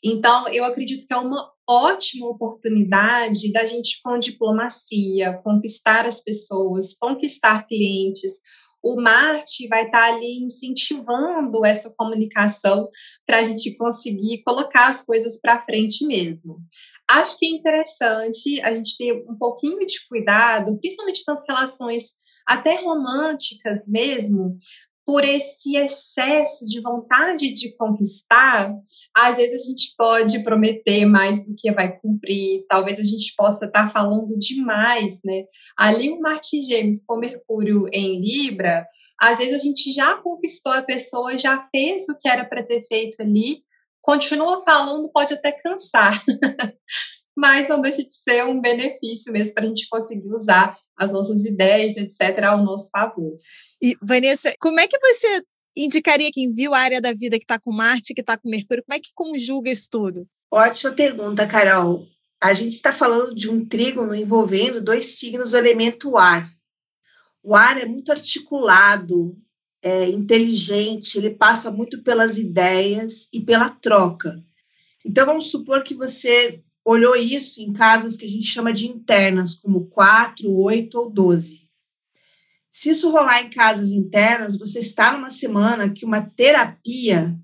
Então, 0.04 0.48
eu 0.50 0.66
acredito 0.66 1.08
que 1.08 1.12
é 1.12 1.18
uma 1.18 1.52
ótima 1.68 2.28
oportunidade 2.28 3.52
da 3.52 3.66
gente, 3.66 4.00
com 4.04 4.20
diplomacia, 4.20 5.42
conquistar 5.44 6.06
as 6.06 6.22
pessoas, 6.22 6.94
conquistar 6.94 7.66
clientes. 7.66 8.34
O 8.84 9.02
Marte 9.02 9.68
vai 9.68 9.86
estar 9.86 10.14
ali 10.14 10.44
incentivando 10.44 11.66
essa 11.66 11.92
comunicação 11.98 12.88
para 13.26 13.40
a 13.40 13.44
gente 13.44 13.76
conseguir 13.76 14.44
colocar 14.44 14.90
as 14.90 15.04
coisas 15.04 15.42
para 15.42 15.66
frente 15.66 16.06
mesmo. 16.06 16.60
Acho 17.10 17.40
que 17.40 17.48
é 17.48 17.50
interessante 17.50 18.62
a 18.62 18.72
gente 18.76 18.96
ter 18.96 19.12
um 19.28 19.36
pouquinho 19.36 19.84
de 19.88 20.08
cuidado, 20.08 20.78
principalmente 20.80 21.24
nas 21.28 21.44
relações 21.48 22.14
até 22.46 22.76
românticas 22.76 23.88
mesmo, 23.88 24.58
por 25.06 25.24
esse 25.24 25.76
excesso 25.76 26.66
de 26.66 26.82
vontade 26.82 27.54
de 27.54 27.76
conquistar, 27.76 28.74
às 29.16 29.38
vezes 29.38 29.62
a 29.62 29.70
gente 29.70 29.94
pode 29.98 30.44
prometer 30.44 31.06
mais 31.06 31.46
do 31.46 31.56
que 31.58 31.72
vai 31.72 31.98
cumprir, 32.00 32.66
talvez 32.68 33.00
a 33.00 33.04
gente 33.04 33.34
possa 33.36 33.66
estar 33.66 33.88
tá 33.88 33.90
falando 33.90 34.38
demais, 34.38 35.20
né? 35.26 35.44
Ali 35.78 36.10
o 36.10 36.20
Marte 36.20 36.62
Gêmeos 36.62 37.04
com 37.06 37.18
Mercúrio 37.18 37.88
em 37.92 38.22
Libra, 38.22 38.86
às 39.20 39.38
vezes 39.38 39.56
a 39.56 39.64
gente 39.64 39.92
já 39.92 40.16
conquistou 40.18 40.72
a 40.72 40.82
pessoa, 40.82 41.38
já 41.38 41.68
fez 41.70 42.08
o 42.10 42.18
que 42.18 42.28
era 42.28 42.46
para 42.46 42.64
ter 42.64 42.82
feito 42.82 43.22
ali, 43.22 43.64
continua 44.02 44.64
falando, 44.64 45.12
pode 45.12 45.34
até 45.34 45.52
cansar. 45.52 46.22
mas 47.36 47.68
não 47.68 47.82
deixa 47.82 48.04
de 48.04 48.14
ser 48.14 48.44
um 48.44 48.62
benefício 48.62 49.34
mesmo 49.34 49.54
para 49.54 49.64
a 49.64 49.68
gente 49.68 49.88
conseguir 49.90 50.30
usar 50.30 50.78
as 50.98 51.12
nossas 51.12 51.46
ideias, 51.46 51.98
etc., 51.98 52.44
ao 52.44 52.64
nosso 52.64 52.90
favor. 52.90 53.38
E, 53.82 53.98
Vanessa, 54.02 54.54
como 54.60 54.80
é 54.80 54.88
que 54.88 55.00
você 55.00 55.44
indicaria 55.76 56.30
quem 56.32 56.54
viu 56.54 56.74
a 56.74 56.80
área 56.80 57.02
da 57.02 57.14
vida 57.14 57.38
que 57.38 57.44
está 57.44 57.60
com 57.60 57.72
Marte, 57.72 58.14
que 58.14 58.22
está 58.22 58.38
com 58.38 58.50
Mercúrio, 58.50 58.84
como 58.88 58.96
é 58.96 59.00
que 59.00 59.12
conjuga 59.14 59.72
isso 59.72 59.88
tudo? 59.90 60.28
Ótima 60.52 60.94
pergunta, 60.94 61.48
Carol. 61.48 62.06
A 62.40 62.54
gente 62.54 62.74
está 62.74 62.94
falando 62.94 63.34
de 63.34 63.50
um 63.50 63.66
trígono 63.66 64.14
envolvendo 64.14 64.82
dois 64.82 65.18
signos 65.18 65.52
do 65.52 65.58
elemento 65.58 66.18
ar. 66.18 66.48
O 67.42 67.56
ar 67.56 67.82
é 67.82 67.86
muito 67.86 68.12
articulado, 68.12 69.36
é 69.82 70.08
inteligente, 70.10 71.18
ele 71.18 71.32
passa 71.32 71.72
muito 71.72 72.04
pelas 72.04 72.38
ideias 72.38 73.28
e 73.34 73.42
pela 73.42 73.70
troca. 73.70 74.42
Então, 75.06 75.26
vamos 75.26 75.52
supor 75.52 75.84
que 75.84 75.94
você 75.94 76.62
olhou 76.86 77.16
isso 77.16 77.62
em 77.62 77.72
casas 77.72 78.18
que 78.18 78.26
a 78.26 78.30
gente 78.30 78.46
chama 78.46 78.74
de 78.74 78.88
internas, 78.88 79.56
como 79.56 79.86
4, 79.88 80.52
8 80.52 81.00
ou 81.00 81.10
12. 81.10 81.64
Se 82.72 82.90
isso 82.90 83.12
rolar 83.12 83.44
em 83.44 83.50
casas 83.50 83.92
internas, 83.92 84.58
você 84.58 84.80
está 84.80 85.14
numa 85.14 85.30
semana 85.30 85.90
que 85.90 86.06
uma 86.06 86.22
terapia 86.22 87.38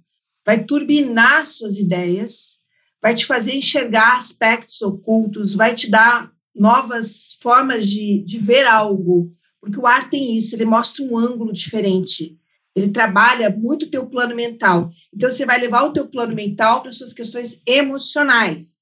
vai 0.46 0.64
turbinar 0.64 1.46
suas 1.46 1.78
ideias, 1.78 2.58
vai 3.02 3.14
te 3.14 3.26
fazer 3.26 3.54
enxergar 3.54 4.18
aspectos 4.18 4.82
ocultos, 4.82 5.54
vai 5.54 5.76
te 5.76 5.90
dar 5.90 6.32
novas 6.56 7.38
formas 7.42 7.88
de, 7.88 8.24
de 8.26 8.40
ver 8.40 8.66
algo, 8.66 9.32
porque 9.62 9.80
o 9.80 9.86
ar 9.86 10.10
tem 10.10 10.36
isso, 10.36 10.56
ele 10.56 10.66
mostra 10.66 11.04
um 11.04 11.18
ângulo 11.18 11.54
diferente. 11.54 12.38
Ele 12.76 12.90
trabalha 12.90 13.50
muito 13.50 13.84
o 13.84 13.90
teu 13.90 14.06
plano 14.08 14.36
mental. 14.36 14.90
Então, 15.14 15.30
você 15.30 15.46
vai 15.46 15.60
levar 15.60 15.84
o 15.84 15.94
teu 15.94 16.08
plano 16.08 16.34
mental 16.34 16.82
para 16.82 16.92
suas 16.92 17.14
questões 17.14 17.62
emocionais. 17.66 18.79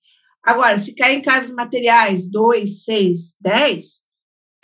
Agora, 0.47 0.79
se 0.79 0.95
cair 0.95 1.17
em 1.17 1.21
casas 1.21 1.53
materiais 1.53 2.31
2, 2.31 2.85
6, 2.85 3.35
10, 3.41 3.99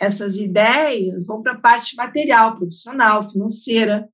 essas 0.00 0.36
ideias 0.38 1.26
vão 1.26 1.42
para 1.42 1.52
a 1.52 1.60
parte 1.60 1.94
material, 1.94 2.56
profissional, 2.56 3.30
financeira. 3.30 4.08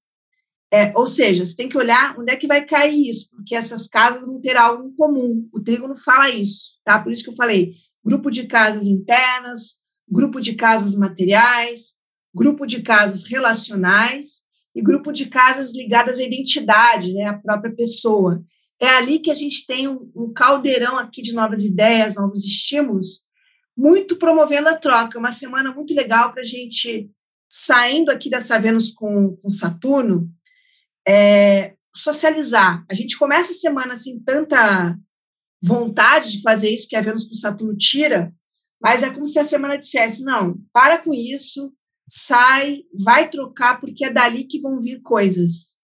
É, 0.73 0.93
ou 0.99 1.07
seja, 1.07 1.47
você 1.47 1.55
tem 1.55 1.69
que 1.69 1.79
olhar 1.79 2.19
onde 2.19 2.33
é 2.33 2.37
que 2.37 2.49
vai 2.49 2.67
cair 2.67 3.09
isso, 3.09 3.31
porque 3.31 3.55
essas 3.55 3.87
casas 3.87 4.27
vão 4.27 4.41
ter 4.41 4.57
algo 4.57 4.89
em 4.89 4.97
comum. 4.97 5.49
O 5.53 5.61
trigo 5.61 5.87
não 5.87 5.97
fala 5.97 6.29
isso, 6.29 6.81
tá? 6.85 7.01
Por 7.01 7.13
isso 7.13 7.23
que 7.23 7.31
eu 7.31 7.37
falei: 7.37 7.75
grupo 8.05 8.33
de 8.33 8.49
casas 8.49 8.89
internas, 8.89 9.77
grupo 10.11 10.41
de 10.41 10.57
casas 10.57 10.97
materiais, 10.97 11.95
grupo 12.35 12.67
de 12.67 12.83
casas 12.83 13.27
relacionais 13.27 14.43
e 14.75 14.83
grupo 14.83 15.13
de 15.13 15.27
casas 15.27 15.73
ligadas 15.73 16.19
à 16.19 16.25
identidade, 16.25 17.13
né, 17.13 17.27
à 17.27 17.35
própria 17.35 17.73
pessoa 17.73 18.45
é 18.81 18.89
ali 18.89 19.19
que 19.19 19.31
a 19.31 19.35
gente 19.35 19.67
tem 19.67 19.87
um, 19.87 20.11
um 20.17 20.33
caldeirão 20.33 20.97
aqui 20.99 21.21
de 21.21 21.35
novas 21.35 21.65
ideias, 21.65 22.15
novos 22.15 22.47
estímulos, 22.47 23.27
muito 23.77 24.17
promovendo 24.17 24.69
a 24.69 24.77
troca. 24.77 25.19
Uma 25.19 25.33
semana 25.33 25.73
muito 25.73 25.93
legal 25.95 26.33
para 26.33 26.41
a 26.41 26.45
gente, 26.45 27.11
saindo 27.49 28.11
aqui 28.11 28.31
dessa 28.31 28.59
Vênus 28.59 28.91
com, 28.91 29.37
com 29.37 29.51
Saturno, 29.51 30.31
é, 31.07 31.75
socializar. 31.95 32.85
A 32.91 32.95
gente 32.95 33.19
começa 33.19 33.53
a 33.53 33.57
semana 33.57 33.97
sem 33.97 34.19
tanta 34.19 34.99
vontade 35.63 36.33
de 36.33 36.43
fazer 36.43 36.71
isso 36.71 36.89
que 36.89 36.97
a 36.97 37.03
Vênus 37.03 37.29
com 37.29 37.35
Saturno 37.35 37.77
tira, 37.77 38.33
mas 38.83 39.03
é 39.03 39.11
como 39.11 39.27
se 39.27 39.39
a 39.39 39.45
semana 39.45 39.77
dissesse: 39.77 40.23
não, 40.23 40.59
para 40.73 40.99
com 40.99 41.13
isso, 41.13 41.71
sai, 42.09 42.85
vai 42.99 43.29
trocar, 43.29 43.79
porque 43.79 44.07
é 44.07 44.11
dali 44.11 44.45
que 44.45 44.59
vão 44.59 44.81
vir 44.81 45.03
coisas. 45.03 45.79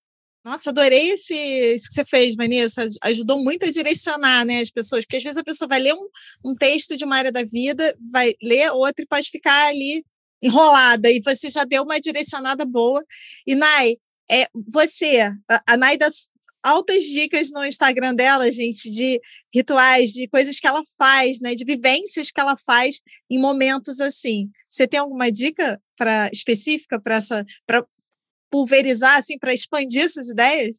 Nossa, 0.46 0.70
adorei 0.70 1.10
esse, 1.10 1.34
isso 1.74 1.88
que 1.88 1.94
você 1.94 2.04
fez, 2.04 2.36
Vanessa. 2.36 2.88
Ajudou 3.02 3.42
muito 3.42 3.66
a 3.66 3.70
direcionar 3.72 4.44
né, 4.44 4.60
as 4.60 4.70
pessoas, 4.70 5.04
porque 5.04 5.16
às 5.16 5.22
vezes 5.24 5.38
a 5.38 5.42
pessoa 5.42 5.66
vai 5.66 5.80
ler 5.80 5.92
um, 5.92 6.08
um 6.44 6.54
texto 6.54 6.96
de 6.96 7.04
uma 7.04 7.16
área 7.16 7.32
da 7.32 7.42
vida, 7.42 7.96
vai 8.12 8.32
ler 8.40 8.70
outra 8.70 9.02
e 9.02 9.08
pode 9.08 9.28
ficar 9.28 9.66
ali 9.66 10.04
enrolada, 10.40 11.10
e 11.10 11.20
você 11.20 11.50
já 11.50 11.64
deu 11.64 11.82
uma 11.82 11.98
direcionada 11.98 12.64
boa. 12.64 13.04
E, 13.44 13.56
Nai, 13.56 13.96
é, 14.30 14.46
você, 14.72 15.18
a, 15.50 15.62
a 15.66 15.76
Nai 15.76 15.98
dá 15.98 16.06
altas 16.62 17.02
dicas 17.02 17.50
no 17.50 17.64
Instagram 17.64 18.14
dela, 18.14 18.50
gente, 18.52 18.88
de 18.88 19.20
rituais, 19.52 20.12
de 20.12 20.28
coisas 20.28 20.60
que 20.60 20.66
ela 20.68 20.82
faz, 20.96 21.40
né, 21.40 21.56
de 21.56 21.64
vivências 21.64 22.30
que 22.30 22.40
ela 22.40 22.56
faz 22.56 23.00
em 23.28 23.40
momentos 23.40 24.00
assim. 24.00 24.48
Você 24.70 24.86
tem 24.86 25.00
alguma 25.00 25.28
dica 25.28 25.82
para 25.96 26.30
específica 26.32 27.00
para 27.00 27.16
essa 27.16 27.44
pulverizar, 28.56 29.18
assim, 29.18 29.38
para 29.38 29.52
expandir 29.52 30.04
essas 30.04 30.30
ideias? 30.30 30.78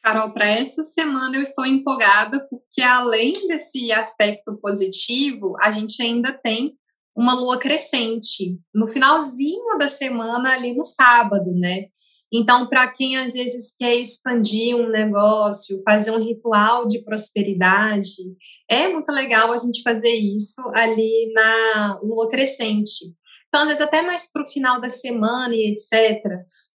Carol, 0.00 0.32
para 0.32 0.46
essa 0.46 0.84
semana 0.84 1.36
eu 1.36 1.42
estou 1.42 1.66
empolgada, 1.66 2.46
porque 2.48 2.80
além 2.80 3.32
desse 3.48 3.90
aspecto 3.90 4.56
positivo, 4.62 5.56
a 5.60 5.72
gente 5.72 6.00
ainda 6.00 6.32
tem 6.32 6.72
uma 7.14 7.34
lua 7.34 7.58
crescente 7.58 8.56
no 8.72 8.86
finalzinho 8.86 9.76
da 9.76 9.88
semana, 9.88 10.54
ali 10.54 10.72
no 10.72 10.84
sábado, 10.84 11.52
né? 11.54 11.86
Então, 12.32 12.68
para 12.68 12.86
quem 12.86 13.18
às 13.18 13.34
vezes 13.34 13.74
quer 13.76 13.96
expandir 13.96 14.76
um 14.76 14.88
negócio, 14.88 15.82
fazer 15.84 16.12
um 16.12 16.24
ritual 16.24 16.86
de 16.86 17.02
prosperidade, 17.04 18.22
é 18.70 18.88
muito 18.88 19.10
legal 19.10 19.52
a 19.52 19.58
gente 19.58 19.82
fazer 19.82 20.14
isso 20.14 20.62
ali 20.72 21.32
na 21.34 21.98
lua 22.02 22.28
crescente. 22.28 23.12
Então, 23.48 23.62
às 23.62 23.66
vezes, 23.66 23.82
até 23.82 24.00
mais 24.00 24.30
para 24.32 24.44
o 24.44 24.48
final 24.48 24.80
da 24.80 24.88
semana 24.88 25.52
e 25.52 25.72
etc. 25.72 26.22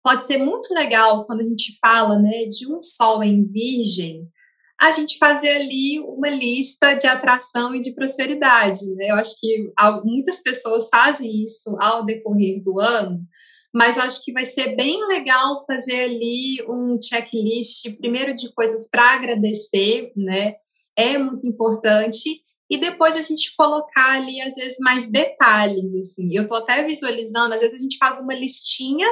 Pode 0.03 0.25
ser 0.25 0.37
muito 0.37 0.73
legal 0.73 1.25
quando 1.25 1.41
a 1.41 1.45
gente 1.45 1.77
fala 1.79 2.19
né, 2.19 2.45
de 2.45 2.67
um 2.71 2.81
sol 2.81 3.23
em 3.23 3.45
virgem, 3.45 4.27
a 4.79 4.91
gente 4.91 5.17
fazer 5.17 5.49
ali 5.49 5.99
uma 6.01 6.29
lista 6.29 6.93
de 6.93 7.07
atração 7.07 7.73
e 7.73 7.79
de 7.79 7.93
prosperidade. 7.93 8.85
Né? 8.95 9.11
Eu 9.11 9.15
acho 9.15 9.39
que 9.39 9.71
muitas 10.03 10.41
pessoas 10.41 10.89
fazem 10.89 11.43
isso 11.43 11.77
ao 11.79 12.03
decorrer 12.03 12.61
do 12.61 12.79
ano, 12.81 13.21
mas 13.73 13.95
eu 13.95 14.03
acho 14.03 14.23
que 14.23 14.33
vai 14.33 14.43
ser 14.43 14.75
bem 14.75 14.99
legal 15.07 15.63
fazer 15.65 16.01
ali 16.01 16.61
um 16.67 16.99
checklist, 17.01 17.89
primeiro 17.97 18.35
de 18.35 18.53
coisas 18.53 18.89
para 18.89 19.15
agradecer, 19.15 20.11
né? 20.15 20.55
É 20.95 21.17
muito 21.17 21.47
importante. 21.47 22.41
E 22.69 22.77
depois 22.77 23.15
a 23.17 23.21
gente 23.21 23.55
colocar 23.57 24.13
ali, 24.13 24.39
às 24.41 24.55
vezes, 24.55 24.77
mais 24.79 25.07
detalhes, 25.07 25.93
assim. 25.95 26.29
Eu 26.35 26.43
estou 26.43 26.57
até 26.57 26.85
visualizando, 26.85 27.55
às 27.55 27.61
vezes 27.61 27.79
a 27.79 27.81
gente 27.83 27.97
faz 27.97 28.19
uma 28.19 28.35
listinha 28.35 29.07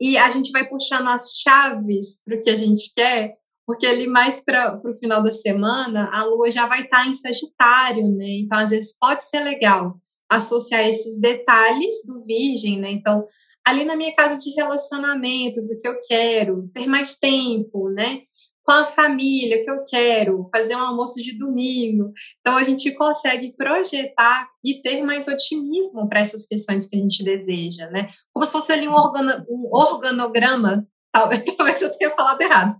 e 0.00 0.16
a 0.16 0.30
gente 0.30 0.50
vai 0.50 0.68
puxando 0.68 1.08
as 1.08 1.40
chaves 1.42 2.22
para 2.24 2.36
o 2.36 2.42
que 2.42 2.50
a 2.50 2.56
gente 2.56 2.92
quer, 2.94 3.34
porque 3.66 3.86
ali 3.86 4.06
mais 4.06 4.40
para 4.44 4.80
o 4.84 4.94
final 4.94 5.22
da 5.22 5.30
semana, 5.30 6.10
a 6.12 6.24
lua 6.24 6.50
já 6.50 6.66
vai 6.66 6.82
estar 6.82 7.04
tá 7.04 7.06
em 7.06 7.14
Sagitário, 7.14 8.08
né? 8.16 8.28
Então, 8.40 8.58
às 8.58 8.70
vezes, 8.70 8.96
pode 8.98 9.24
ser 9.24 9.40
legal 9.40 9.96
associar 10.28 10.86
esses 10.88 11.20
detalhes 11.20 12.04
do 12.06 12.24
Virgem, 12.24 12.80
né? 12.80 12.90
Então, 12.90 13.24
ali 13.64 13.84
na 13.84 13.96
minha 13.96 14.14
casa 14.14 14.38
de 14.38 14.50
relacionamentos, 14.50 15.70
o 15.70 15.80
que 15.80 15.86
eu 15.86 16.00
quero, 16.06 16.68
ter 16.72 16.86
mais 16.86 17.16
tempo, 17.16 17.88
né? 17.90 18.22
Com 18.64 18.72
a 18.72 18.86
família, 18.86 19.60
o 19.60 19.64
que 19.64 19.70
eu 19.70 19.84
quero, 19.84 20.46
fazer 20.50 20.76
um 20.76 20.80
almoço 20.80 21.22
de 21.22 21.36
domingo. 21.36 22.12
Então, 22.40 22.56
a 22.56 22.62
gente 22.62 22.92
consegue 22.92 23.52
projetar 23.56 24.48
e 24.64 24.80
ter 24.80 25.02
mais 25.02 25.26
otimismo 25.26 26.08
para 26.08 26.20
essas 26.20 26.46
questões 26.46 26.86
que 26.86 26.96
a 26.96 27.00
gente 27.00 27.24
deseja, 27.24 27.88
né? 27.90 28.08
Como 28.32 28.46
se 28.46 28.52
fosse 28.52 28.72
ali 28.72 28.88
um, 28.88 28.94
organo, 28.94 29.44
um 29.48 29.68
organograma 29.72 30.86
Talvez 31.12 31.82
eu 31.82 31.92
tenha 31.98 32.10
falado 32.10 32.40
errado. 32.40 32.76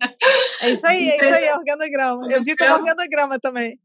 É 0.62 0.70
isso 0.70 0.86
aí, 0.86 1.10
é 1.10 1.16
isso 1.16 1.34
aí, 1.34 1.52
organograma. 1.52 2.32
Eu 2.32 2.42
vi 2.42 2.56
como 2.56 2.72
organograma 2.72 3.38
também. 3.38 3.78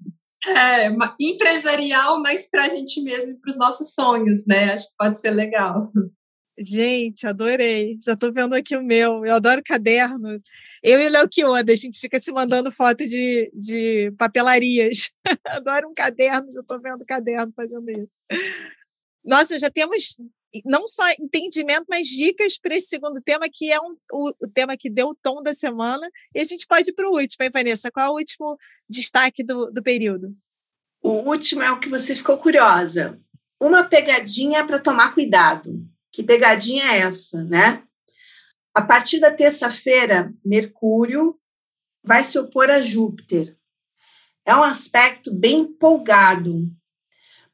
É, 0.48 0.90
empresarial, 1.20 2.22
mas 2.22 2.50
para 2.50 2.66
a 2.66 2.70
gente 2.70 3.02
mesmo 3.02 3.32
e 3.32 3.36
para 3.36 3.50
os 3.50 3.58
nossos 3.58 3.94
sonhos, 3.94 4.46
né? 4.48 4.72
Acho 4.72 4.88
que 4.88 4.96
pode 4.98 5.20
ser 5.20 5.32
legal. 5.32 5.90
Gente, 6.58 7.28
adorei. 7.28 7.98
Já 8.02 8.14
estou 8.14 8.34
vendo 8.34 8.56
aqui 8.56 8.76
o 8.76 8.84
meu. 8.84 9.24
Eu 9.24 9.36
adoro 9.36 9.62
caderno. 9.64 10.42
Eu 10.82 11.00
e 11.00 11.08
o 11.08 11.12
Léo 11.12 11.30
Kioda, 11.30 11.72
a 11.72 11.76
gente 11.76 12.00
fica 12.00 12.20
se 12.20 12.32
mandando 12.32 12.72
foto 12.72 13.06
de, 13.06 13.52
de 13.54 14.12
papelarias. 14.18 15.12
adoro 15.46 15.90
um 15.90 15.94
caderno, 15.94 16.52
já 16.52 16.62
estou 16.62 16.82
vendo 16.82 17.06
caderno 17.06 17.54
fazendo 17.56 17.90
isso. 17.92 18.10
Nossa, 19.24 19.60
já 19.60 19.70
temos 19.70 20.18
não 20.66 20.88
só 20.88 21.04
entendimento, 21.20 21.86
mas 21.90 22.08
dicas 22.08 22.58
para 22.58 22.76
esse 22.76 22.88
segundo 22.88 23.22
tema, 23.22 23.48
que 23.52 23.72
é 23.72 23.80
um, 23.80 23.96
o, 24.12 24.30
o, 24.42 24.48
tema 24.48 24.76
que 24.78 24.90
deu 24.90 25.10
o 25.10 25.16
tom 25.16 25.44
da 25.44 25.54
semana. 25.54 26.10
E 26.34 26.40
a 26.40 26.44
gente 26.44 26.66
pode 26.66 26.90
ir 26.90 26.94
para 26.94 27.08
o 27.08 27.12
último, 27.12 27.44
hein, 27.44 27.52
Vanessa? 27.54 27.92
Qual 27.92 28.08
é 28.08 28.10
o 28.10 28.16
último 28.16 28.58
destaque 28.90 29.44
do, 29.44 29.70
do 29.72 29.84
período? 29.84 30.36
O 31.04 31.30
último 31.30 31.62
é 31.62 31.72
o 31.72 31.80
que 31.80 31.90
você 31.90 32.16
ficou 32.16 32.38
curiosa. 32.38 33.20
Uma 33.60 33.84
pegadinha 33.84 34.66
para 34.66 34.80
tomar 34.80 35.14
cuidado. 35.14 35.86
Que 36.12 36.24
pegadinha 36.24 36.94
é 36.94 37.00
essa, 37.00 37.44
né? 37.44 37.84
A 38.74 38.82
partir 38.82 39.20
da 39.20 39.32
terça-feira, 39.32 40.34
Mercúrio 40.46 41.36
vai 42.04 42.24
se 42.24 42.38
opor 42.38 42.70
a 42.70 42.80
Júpiter. 42.80 43.58
É 44.46 44.56
um 44.56 44.64
aspecto 44.64 45.34
bem 45.34 45.62
empolgado, 45.62 46.72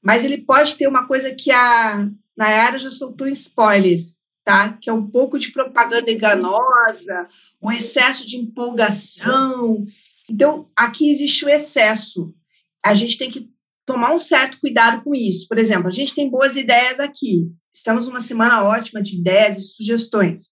mas 0.01 0.25
ele 0.25 0.37
pode 0.37 0.75
ter 0.75 0.87
uma 0.87 1.07
coisa 1.07 1.33
que 1.33 1.51
a 1.51 2.09
Nayara 2.35 2.77
já 2.77 2.91
soltou 2.91 3.25
um 3.25 3.31
spoiler, 3.31 3.99
tá? 4.43 4.73
Que 4.73 4.89
é 4.89 4.93
um 4.93 5.09
pouco 5.09 5.39
de 5.39 5.51
propaganda 5.51 6.11
enganosa, 6.11 7.27
um 7.61 7.71
excesso 7.71 8.27
de 8.27 8.37
empolgação. 8.37 9.85
Então, 10.29 10.69
aqui 10.75 11.09
existe 11.09 11.45
o 11.45 11.49
excesso. 11.49 12.35
A 12.83 12.93
gente 12.93 13.17
tem 13.17 13.31
que 13.31 13.52
tomar 13.85 14.13
um 14.13 14.19
certo 14.19 14.59
cuidado 14.59 15.03
com 15.03 15.13
isso. 15.13 15.47
Por 15.47 15.57
exemplo, 15.57 15.87
a 15.87 15.91
gente 15.91 16.15
tem 16.15 16.29
boas 16.29 16.55
ideias 16.55 16.99
aqui. 16.99 17.49
Estamos 17.73 18.07
numa 18.07 18.19
semana 18.19 18.63
ótima 18.63 19.01
de 19.01 19.17
ideias 19.17 19.57
e 19.57 19.61
sugestões. 19.61 20.51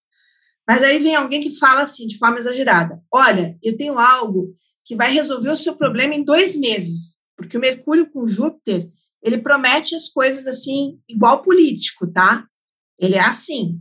Mas 0.68 0.84
aí 0.84 1.00
vem 1.00 1.16
alguém 1.16 1.42
que 1.42 1.58
fala 1.58 1.82
assim, 1.82 2.08
de 2.08 2.18
forma 2.18 2.40
exagerada: 2.40 3.02
Olha, 3.12 3.58
eu 3.64 3.76
tenho 3.78 3.98
algo 3.98 4.54
que 4.86 4.96
vai 4.96 5.12
resolver 5.12 5.50
o 5.50 5.58
seu 5.58 5.76
problema 5.76 6.16
em 6.16 6.24
dois 6.24 6.56
meses. 6.58 7.20
Porque 7.36 7.58
o 7.58 7.62
Mercúrio 7.62 8.10
com 8.12 8.28
Júpiter 8.28 8.90
ele 9.22 9.38
promete 9.38 9.96
as 9.96 10.10
coisas 10.10 10.48
assim, 10.48 11.00
igual 11.08 11.44
político, 11.44 12.12
tá? 12.12 12.46
Ele 13.00 13.16
é 13.16 13.22
assim. 13.22 13.80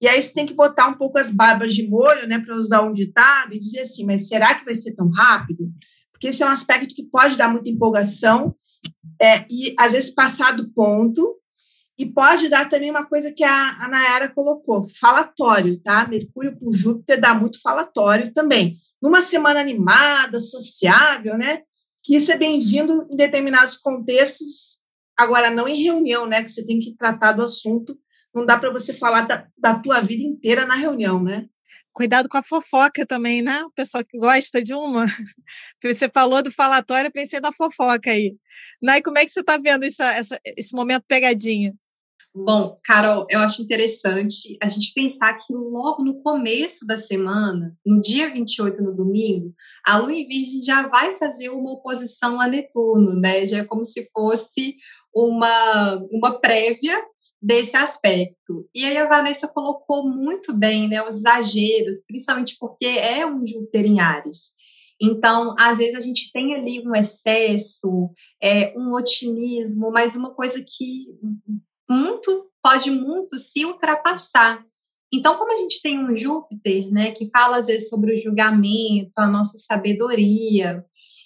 E 0.00 0.08
aí 0.08 0.20
você 0.20 0.32
tem 0.32 0.46
que 0.46 0.54
botar 0.54 0.88
um 0.88 0.94
pouco 0.94 1.18
as 1.18 1.30
barbas 1.30 1.74
de 1.74 1.86
molho, 1.86 2.26
né, 2.26 2.38
para 2.38 2.56
usar 2.56 2.82
um 2.82 2.92
ditado, 2.92 3.54
e 3.54 3.58
dizer 3.58 3.80
assim, 3.80 4.04
mas 4.04 4.28
será 4.28 4.54
que 4.54 4.64
vai 4.64 4.74
ser 4.74 4.94
tão 4.94 5.10
rápido? 5.10 5.70
Porque 6.10 6.28
esse 6.28 6.42
é 6.42 6.46
um 6.46 6.50
aspecto 6.50 6.94
que 6.94 7.04
pode 7.04 7.36
dar 7.36 7.48
muita 7.48 7.68
empolgação 7.68 8.54
é, 9.20 9.44
e, 9.50 9.74
às 9.78 9.92
vezes, 9.92 10.10
passar 10.10 10.52
do 10.52 10.70
ponto, 10.70 11.36
e 11.98 12.06
pode 12.06 12.48
dar 12.48 12.68
também 12.68 12.90
uma 12.90 13.04
coisa 13.04 13.30
que 13.30 13.44
a, 13.44 13.84
a 13.84 13.88
Nayara 13.88 14.28
colocou, 14.30 14.86
falatório, 14.98 15.78
tá? 15.80 16.06
Mercúrio 16.06 16.58
com 16.58 16.72
Júpiter 16.72 17.20
dá 17.20 17.34
muito 17.34 17.60
falatório 17.60 18.32
também. 18.32 18.78
Numa 19.00 19.20
semana 19.20 19.60
animada, 19.60 20.40
sociável, 20.40 21.36
né? 21.36 21.60
Que 22.02 22.16
isso 22.16 22.32
é 22.32 22.38
bem-vindo 22.38 23.06
em 23.10 23.16
determinados 23.16 23.76
contextos 23.76 24.80
Agora, 25.20 25.50
não 25.50 25.68
em 25.68 25.82
reunião, 25.82 26.24
né? 26.24 26.42
Que 26.42 26.50
você 26.50 26.64
tem 26.64 26.80
que 26.80 26.96
tratar 26.96 27.32
do 27.32 27.42
assunto. 27.42 27.94
Não 28.34 28.46
dá 28.46 28.56
para 28.56 28.70
você 28.70 28.94
falar 28.94 29.26
da, 29.26 29.46
da 29.58 29.78
tua 29.78 30.00
vida 30.00 30.22
inteira 30.22 30.64
na 30.64 30.74
reunião, 30.74 31.22
né? 31.22 31.46
Cuidado 32.00 32.30
com 32.30 32.38
a 32.38 32.42
fofoca 32.42 33.04
também, 33.04 33.42
né? 33.42 33.62
O 33.62 33.70
pessoal 33.72 34.02
que 34.02 34.16
gosta 34.16 34.64
de 34.64 34.72
uma. 34.72 35.04
Você 35.84 36.08
falou 36.08 36.42
do 36.42 36.50
falatório, 36.50 37.12
pensei 37.12 37.40
na 37.40 37.52
fofoca 37.52 38.10
aí. 38.10 38.34
Nai, 38.80 39.02
como 39.02 39.18
é 39.18 39.24
que 39.26 39.30
você 39.30 39.40
está 39.40 39.58
vendo 39.58 39.84
essa, 39.84 40.10
essa, 40.14 40.40
esse 40.56 40.74
momento 40.74 41.04
pegadinha? 41.06 41.74
Bom, 42.34 42.74
Carol, 42.84 43.26
eu 43.28 43.40
acho 43.40 43.60
interessante 43.60 44.56
a 44.62 44.68
gente 44.70 44.94
pensar 44.94 45.34
que 45.34 45.52
logo 45.52 46.02
no 46.02 46.22
começo 46.22 46.86
da 46.86 46.96
semana, 46.96 47.76
no 47.84 48.00
dia 48.00 48.32
28, 48.32 48.82
no 48.82 48.96
domingo, 48.96 49.52
a 49.86 49.98
Lua 49.98 50.14
em 50.14 50.26
Virgem 50.26 50.62
já 50.62 50.88
vai 50.88 51.12
fazer 51.18 51.50
uma 51.50 51.72
oposição 51.72 52.40
a 52.40 52.48
Netuno, 52.48 53.12
né? 53.12 53.44
Já 53.44 53.58
é 53.58 53.64
como 53.64 53.84
se 53.84 54.08
fosse 54.10 54.74
uma, 55.14 55.96
uma 56.10 56.40
prévia 56.40 56.98
desse 57.40 57.76
aspecto. 57.76 58.68
E 58.74 58.84
aí 58.84 58.96
a 58.98 59.08
Vanessa 59.08 59.48
colocou 59.48 60.08
muito 60.08 60.52
bem 60.52 60.88
né, 60.88 61.02
os 61.02 61.16
exageros, 61.16 62.04
principalmente 62.06 62.56
porque 62.58 62.86
é 62.86 63.26
um 63.26 63.46
Júpiter 63.46 63.86
em 63.86 64.00
Ares. 64.00 64.52
Então, 65.00 65.54
às 65.58 65.78
vezes 65.78 65.94
a 65.94 66.00
gente 66.00 66.30
tem 66.30 66.54
ali 66.54 66.86
um 66.86 66.94
excesso, 66.94 68.10
é, 68.42 68.74
um 68.76 68.92
otimismo, 68.92 69.90
mas 69.90 70.14
uma 70.14 70.34
coisa 70.34 70.62
que 70.62 71.06
muito 71.88 72.50
pode 72.62 72.90
muito 72.90 73.38
se 73.38 73.64
ultrapassar. 73.64 74.62
Então, 75.12 75.36
como 75.36 75.52
a 75.52 75.56
gente 75.56 75.80
tem 75.80 75.98
um 75.98 76.14
Júpiter, 76.14 76.92
né, 76.92 77.10
que 77.10 77.30
fala 77.30 77.56
às 77.56 77.66
vezes 77.66 77.88
sobre 77.88 78.14
o 78.14 78.22
julgamento, 78.22 79.12
a 79.16 79.26
nossa 79.26 79.56
sabedoria, 79.56 80.84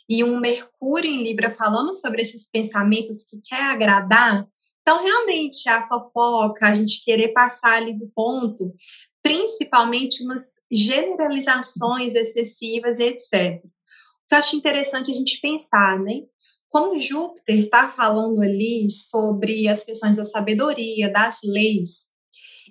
e 0.09 0.23
um 0.23 0.39
Mercúrio 0.39 1.11
em 1.11 1.23
Libra 1.23 1.51
falando 1.51 1.93
sobre 1.93 2.23
esses 2.23 2.49
pensamentos 2.49 3.25
que 3.25 3.41
quer 3.43 3.63
agradar, 3.63 4.47
então 4.85 5.03
realmente 5.03 5.67
a 5.67 5.89
fofoca, 5.89 6.67
a 6.67 6.75
gente 6.75 7.03
querer 7.03 7.29
passar 7.29 7.79
ali 7.79 7.95
do 7.95 8.07
ponto, 8.15 8.75
principalmente 9.23 10.23
umas 10.23 10.63
generalizações 10.71 12.15
excessivas 12.15 12.99
e 12.99 13.05
etc. 13.05 13.65
O 13.65 14.29
que 14.29 14.35
eu 14.35 14.39
acho 14.39 14.55
interessante 14.55 15.11
a 15.11 15.15
gente 15.15 15.41
pensar, 15.41 15.99
né? 15.99 16.21
Como 16.69 16.99
Júpiter 16.99 17.61
está 17.61 17.89
falando 17.89 18.43
ali 18.43 18.91
sobre 18.91 19.69
as 19.69 19.85
questões 19.85 20.17
da 20.17 20.25
sabedoria, 20.25 21.11
das 21.11 21.41
leis, 21.43 22.11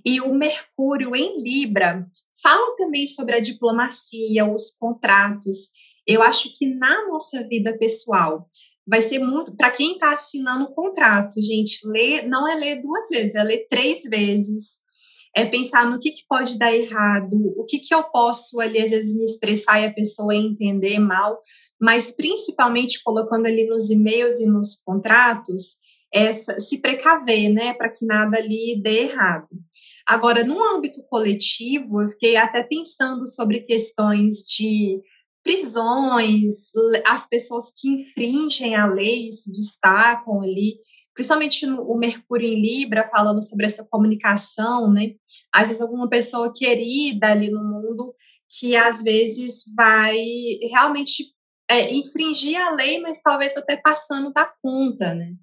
e 0.05 0.21
o 0.21 0.35
Mercúrio 0.35 1.15
em 1.15 1.41
Libra 1.41 2.05
fala 2.41 2.75
também 2.75 3.07
sobre 3.07 3.37
a 3.37 3.39
diplomacia, 3.39 4.45
os 4.45 4.69
contratos. 4.71 5.69
Eu 6.05 6.21
acho 6.21 6.53
que 6.55 6.67
na 6.67 7.07
nossa 7.07 7.47
vida 7.47 7.75
pessoal 7.77 8.49
vai 8.85 9.01
ser 9.01 9.19
muito 9.19 9.55
para 9.55 9.71
quem 9.71 9.93
está 9.93 10.11
assinando 10.11 10.65
o 10.65 10.73
contrato, 10.73 11.41
gente, 11.41 11.79
ler 11.87 12.27
não 12.27 12.47
é 12.47 12.55
ler 12.55 12.81
duas 12.81 13.09
vezes, 13.09 13.35
é 13.35 13.43
ler 13.43 13.65
três 13.69 14.03
vezes. 14.03 14.81
é 15.35 15.45
pensar 15.45 15.89
no 15.89 15.97
que, 15.97 16.11
que 16.11 16.27
pode 16.29 16.59
dar 16.59 16.75
errado, 16.75 17.35
o 17.57 17.65
que, 17.65 17.79
que 17.79 17.93
eu 17.93 18.03
posso 18.03 18.61
ali, 18.61 18.79
às 18.79 18.91
vezes, 18.91 19.17
me 19.17 19.23
expressar 19.23 19.81
e 19.81 19.85
a 19.85 19.93
pessoa 19.93 20.35
entender 20.35 20.99
mal, 20.99 21.39
mas 21.81 22.11
principalmente 22.11 23.01
colocando 23.03 23.47
ali 23.47 23.65
nos 23.65 23.89
e-mails 23.89 24.39
e 24.39 24.45
nos 24.45 24.75
contratos, 24.85 25.77
essa, 26.13 26.59
se 26.59 26.77
precaver, 26.77 27.49
né, 27.49 27.73
para 27.73 27.89
que 27.89 28.05
nada 28.05 28.37
ali 28.37 28.79
dê 28.79 29.05
errado. 29.05 29.47
Agora, 30.05 30.43
no 30.43 30.63
âmbito 30.75 31.01
coletivo, 31.09 32.03
eu 32.03 32.09
fiquei 32.11 32.35
até 32.35 32.61
pensando 32.61 33.27
sobre 33.27 33.61
questões 33.61 34.43
de 34.45 35.01
prisões, 35.43 36.71
as 37.05 37.27
pessoas 37.27 37.71
que 37.75 37.89
infringem 37.89 38.75
a 38.75 38.85
lei 38.85 39.31
se 39.31 39.51
destacam 39.51 40.41
ali, 40.41 40.75
principalmente 41.13 41.65
no, 41.65 41.81
o 41.83 41.97
Mercúrio 41.97 42.47
em 42.47 42.61
Libra, 42.61 43.09
falando 43.09 43.43
sobre 43.43 43.65
essa 43.65 43.85
comunicação, 43.89 44.91
né? 44.91 45.11
Às 45.53 45.67
vezes 45.67 45.81
alguma 45.81 46.09
pessoa 46.09 46.53
querida 46.53 47.27
ali 47.27 47.51
no 47.51 47.63
mundo 47.63 48.15
que 48.57 48.75
às 48.75 49.03
vezes 49.03 49.63
vai 49.75 50.17
realmente 50.61 51.33
é, 51.69 51.93
infringir 51.93 52.59
a 52.59 52.71
lei, 52.71 52.99
mas 52.99 53.21
talvez 53.21 53.55
até 53.57 53.75
passando 53.75 54.31
da 54.31 54.51
conta, 54.61 55.13
né? 55.13 55.33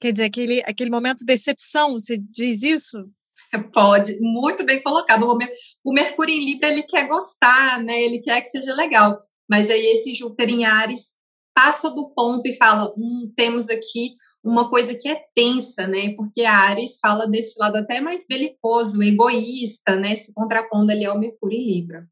Quer 0.00 0.12
dizer, 0.12 0.24
aquele, 0.24 0.62
aquele 0.64 0.90
momento 0.90 1.18
de 1.18 1.24
decepção, 1.24 1.92
você 1.92 2.16
diz 2.16 2.62
isso? 2.62 3.08
Pode, 3.72 4.18
muito 4.20 4.64
bem 4.64 4.82
colocado. 4.82 5.24
O, 5.24 5.38
o 5.84 5.92
Mercúrio 5.92 6.34
em 6.34 6.44
Libra, 6.44 6.68
ele 6.68 6.82
quer 6.82 7.08
gostar, 7.08 7.82
né? 7.82 8.00
Ele 8.00 8.20
quer 8.20 8.40
que 8.40 8.48
seja 8.48 8.74
legal. 8.74 9.18
Mas 9.48 9.70
aí 9.70 9.86
esse 9.86 10.14
Júpiter 10.14 10.48
em 10.48 10.64
Ares 10.64 11.16
passa 11.54 11.90
do 11.90 12.10
ponto 12.10 12.46
e 12.46 12.56
fala: 12.56 12.92
hum, 12.96 13.32
temos 13.34 13.68
aqui 13.68 14.12
uma 14.44 14.70
coisa 14.70 14.94
que 14.94 15.08
é 15.08 15.24
tensa, 15.34 15.86
né? 15.86 16.14
Porque 16.14 16.42
Ares 16.42 16.98
fala 17.00 17.26
desse 17.26 17.58
lado 17.58 17.76
até 17.76 18.00
mais 18.00 18.26
belicoso, 18.26 19.02
egoísta, 19.02 19.96
né? 19.96 20.14
Se 20.14 20.32
contrapondo 20.32 20.92
ali 20.92 21.04
ao 21.04 21.18
Mercúrio 21.18 21.58
em 21.58 21.72
Libra. 21.72 22.08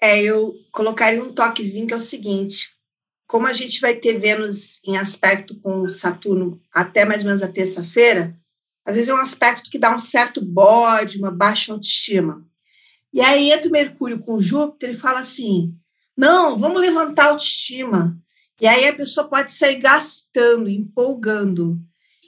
É, 0.00 0.20
eu 0.20 0.54
colocaria 0.72 1.22
um 1.22 1.32
toquezinho 1.32 1.86
que 1.86 1.94
é 1.94 1.96
o 1.96 2.00
seguinte: 2.00 2.74
como 3.28 3.46
a 3.46 3.52
gente 3.52 3.80
vai 3.80 3.94
ter 3.94 4.18
Vênus 4.18 4.80
em 4.84 4.96
aspecto 4.96 5.58
com 5.60 5.88
Saturno 5.88 6.60
até 6.72 7.04
mais 7.04 7.22
ou 7.22 7.28
menos 7.28 7.42
a 7.42 7.52
terça-feira, 7.52 8.36
às 8.84 8.96
vezes 8.96 9.08
é 9.08 9.14
um 9.14 9.18
aspecto 9.18 9.70
que 9.70 9.78
dá 9.78 9.94
um 9.94 10.00
certo 10.00 10.44
bode, 10.44 11.18
uma 11.18 11.30
baixa 11.30 11.72
autoestima. 11.72 12.44
E 13.12 13.20
aí 13.20 13.52
entra 13.52 13.68
o 13.68 13.72
Mercúrio 13.72 14.18
com 14.18 14.40
Júpiter 14.40 14.90
e 14.90 14.98
fala 14.98 15.20
assim: 15.20 15.74
não, 16.16 16.56
vamos 16.56 16.80
levantar 16.80 17.24
a 17.24 17.28
autoestima. 17.30 18.16
E 18.60 18.66
aí 18.66 18.86
a 18.86 18.94
pessoa 18.94 19.28
pode 19.28 19.52
sair 19.52 19.80
gastando, 19.80 20.68
empolgando. 20.68 21.78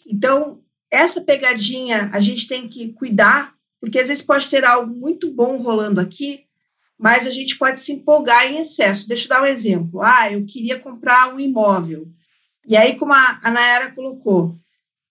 Então, 0.06 0.60
essa 0.90 1.20
pegadinha 1.20 2.10
a 2.12 2.20
gente 2.20 2.48
tem 2.48 2.68
que 2.68 2.92
cuidar, 2.92 3.54
porque 3.80 3.98
às 3.98 4.08
vezes 4.08 4.24
pode 4.24 4.48
ter 4.48 4.64
algo 4.64 4.92
muito 4.92 5.32
bom 5.32 5.58
rolando 5.58 6.00
aqui, 6.00 6.44
mas 6.98 7.26
a 7.26 7.30
gente 7.30 7.56
pode 7.58 7.78
se 7.80 7.92
empolgar 7.92 8.46
em 8.46 8.58
excesso. 8.58 9.06
Deixa 9.06 9.26
eu 9.26 9.28
dar 9.28 9.42
um 9.42 9.46
exemplo. 9.46 10.00
Ah, 10.02 10.32
eu 10.32 10.44
queria 10.44 10.78
comprar 10.80 11.34
um 11.34 11.38
imóvel. 11.38 12.08
E 12.66 12.76
aí, 12.76 12.96
como 12.96 13.12
a, 13.12 13.38
Nayara 13.44 13.92
colocou, 13.92 14.58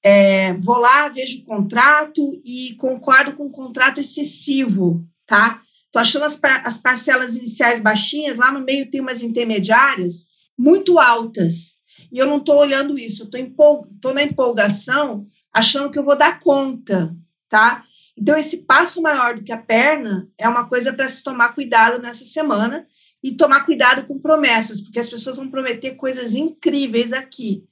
é, 0.03 0.53
vou 0.53 0.77
lá, 0.77 1.07
vejo 1.07 1.41
o 1.41 1.45
contrato 1.45 2.41
e 2.43 2.75
concordo 2.75 3.33
com 3.33 3.45
o 3.45 3.51
contrato 3.51 4.01
excessivo, 4.01 5.07
tá? 5.25 5.61
Tô 5.95 5.99
achando 5.99 6.25
as, 6.25 6.35
par 6.35 6.61
as 6.65 6.77
parcelas 6.77 7.37
iniciais 7.37 7.79
baixinhas, 7.79 8.35
lá 8.35 8.51
no 8.51 8.59
meio 8.59 8.91
tem 8.91 8.99
umas 8.99 9.21
intermediárias 9.21 10.27
muito 10.57 10.99
altas. 10.99 11.77
E 12.11 12.17
eu 12.19 12.25
não 12.25 12.35
estou 12.35 12.57
olhando 12.57 12.99
isso, 12.99 13.21
eu 13.21 13.25
estou 13.27 13.39
empol 13.39 13.87
na 14.13 14.21
empolgação, 14.21 15.25
achando 15.53 15.89
que 15.89 15.97
eu 15.97 16.03
vou 16.03 16.17
dar 16.17 16.41
conta, 16.41 17.15
tá? 17.47 17.85
Então, 18.17 18.37
esse 18.37 18.65
passo 18.65 19.01
maior 19.01 19.37
do 19.37 19.43
que 19.45 19.53
a 19.53 19.57
perna 19.57 20.29
é 20.37 20.49
uma 20.49 20.67
coisa 20.67 20.91
para 20.91 21.07
se 21.07 21.23
tomar 21.23 21.55
cuidado 21.55 22.01
nessa 22.01 22.25
semana 22.25 22.85
e 23.23 23.31
tomar 23.31 23.63
cuidado 23.63 24.05
com 24.05 24.19
promessas, 24.19 24.81
porque 24.81 24.99
as 24.99 25.09
pessoas 25.09 25.37
vão 25.37 25.49
prometer 25.49 25.91
coisas 25.91 26.33
incríveis 26.33 27.13
aqui. 27.13 27.63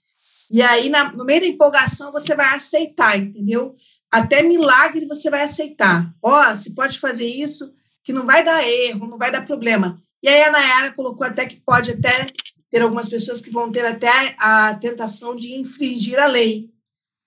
E 0.49 0.61
aí, 0.61 0.89
na, 0.89 1.11
no 1.11 1.25
meio 1.25 1.41
da 1.41 1.47
empolgação, 1.47 2.09
você 2.09 2.33
vai 2.33 2.55
aceitar, 2.55 3.19
entendeu? 3.19 3.75
Até 4.09 4.41
milagre 4.41 5.05
você 5.05 5.29
vai 5.29 5.41
aceitar. 5.41 6.09
Ó, 6.21 6.39
oh, 6.39 6.55
você 6.55 6.69
pode 6.69 6.99
fazer 6.99 7.27
isso, 7.27 7.73
que 8.03 8.13
não 8.13 8.25
vai 8.25 8.43
dar 8.43 8.67
erro, 8.67 9.07
não 9.07 9.17
vai 9.17 9.31
dar 9.31 9.45
problema. 9.45 10.01
E 10.21 10.27
aí 10.27 10.41
a 10.43 10.51
Nayara 10.51 10.93
colocou 10.93 11.25
até 11.25 11.45
que 11.45 11.55
pode 11.57 11.91
até 11.91 12.27
ter 12.69 12.81
algumas 12.81 13.07
pessoas 13.07 13.39
que 13.39 13.51
vão 13.51 13.71
ter 13.71 13.85
até 13.85 14.35
a 14.39 14.73
tentação 14.75 15.35
de 15.35 15.53
infringir 15.53 16.19
a 16.19 16.25
lei, 16.25 16.69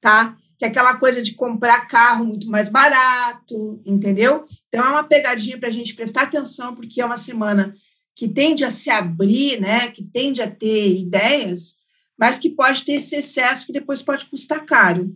tá? 0.00 0.36
Que 0.58 0.64
é 0.64 0.68
aquela 0.68 0.96
coisa 0.96 1.22
de 1.22 1.34
comprar 1.34 1.86
carro 1.86 2.24
muito 2.24 2.48
mais 2.48 2.68
barato, 2.68 3.80
entendeu? 3.84 4.46
Então 4.68 4.84
é 4.84 4.88
uma 4.88 5.04
pegadinha 5.04 5.58
para 5.58 5.68
a 5.68 5.72
gente 5.72 5.94
prestar 5.94 6.22
atenção, 6.22 6.74
porque 6.74 7.00
é 7.00 7.06
uma 7.06 7.18
semana 7.18 7.74
que 8.14 8.26
tende 8.26 8.64
a 8.64 8.70
se 8.70 8.90
abrir, 8.90 9.60
né? 9.60 9.90
Que 9.90 10.02
tende 10.02 10.40
a 10.40 10.50
ter 10.50 10.96
ideias, 10.96 11.76
mas 12.18 12.38
que 12.38 12.50
pode 12.50 12.84
ter 12.84 12.94
esse 12.94 13.16
excesso 13.16 13.66
que 13.66 13.72
depois 13.72 14.02
pode 14.02 14.24
custar 14.26 14.64
caro. 14.64 15.14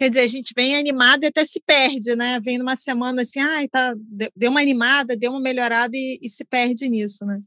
Quer 0.00 0.08
dizer, 0.08 0.22
a 0.22 0.26
gente 0.28 0.54
vem 0.56 0.76
animado 0.76 1.24
e 1.24 1.26
até 1.26 1.44
se 1.44 1.60
perde, 1.60 2.16
né? 2.16 2.40
Vem 2.42 2.56
numa 2.56 2.74
semana 2.74 3.20
assim, 3.20 3.38
ai, 3.38 3.68
tá, 3.68 3.94
deu 4.34 4.50
uma 4.50 4.62
animada, 4.62 5.14
deu 5.14 5.30
uma 5.30 5.40
melhorada 5.42 5.94
e, 5.94 6.18
e 6.22 6.26
se 6.26 6.42
perde 6.42 6.88
nisso, 6.88 7.26
né? 7.26 7.38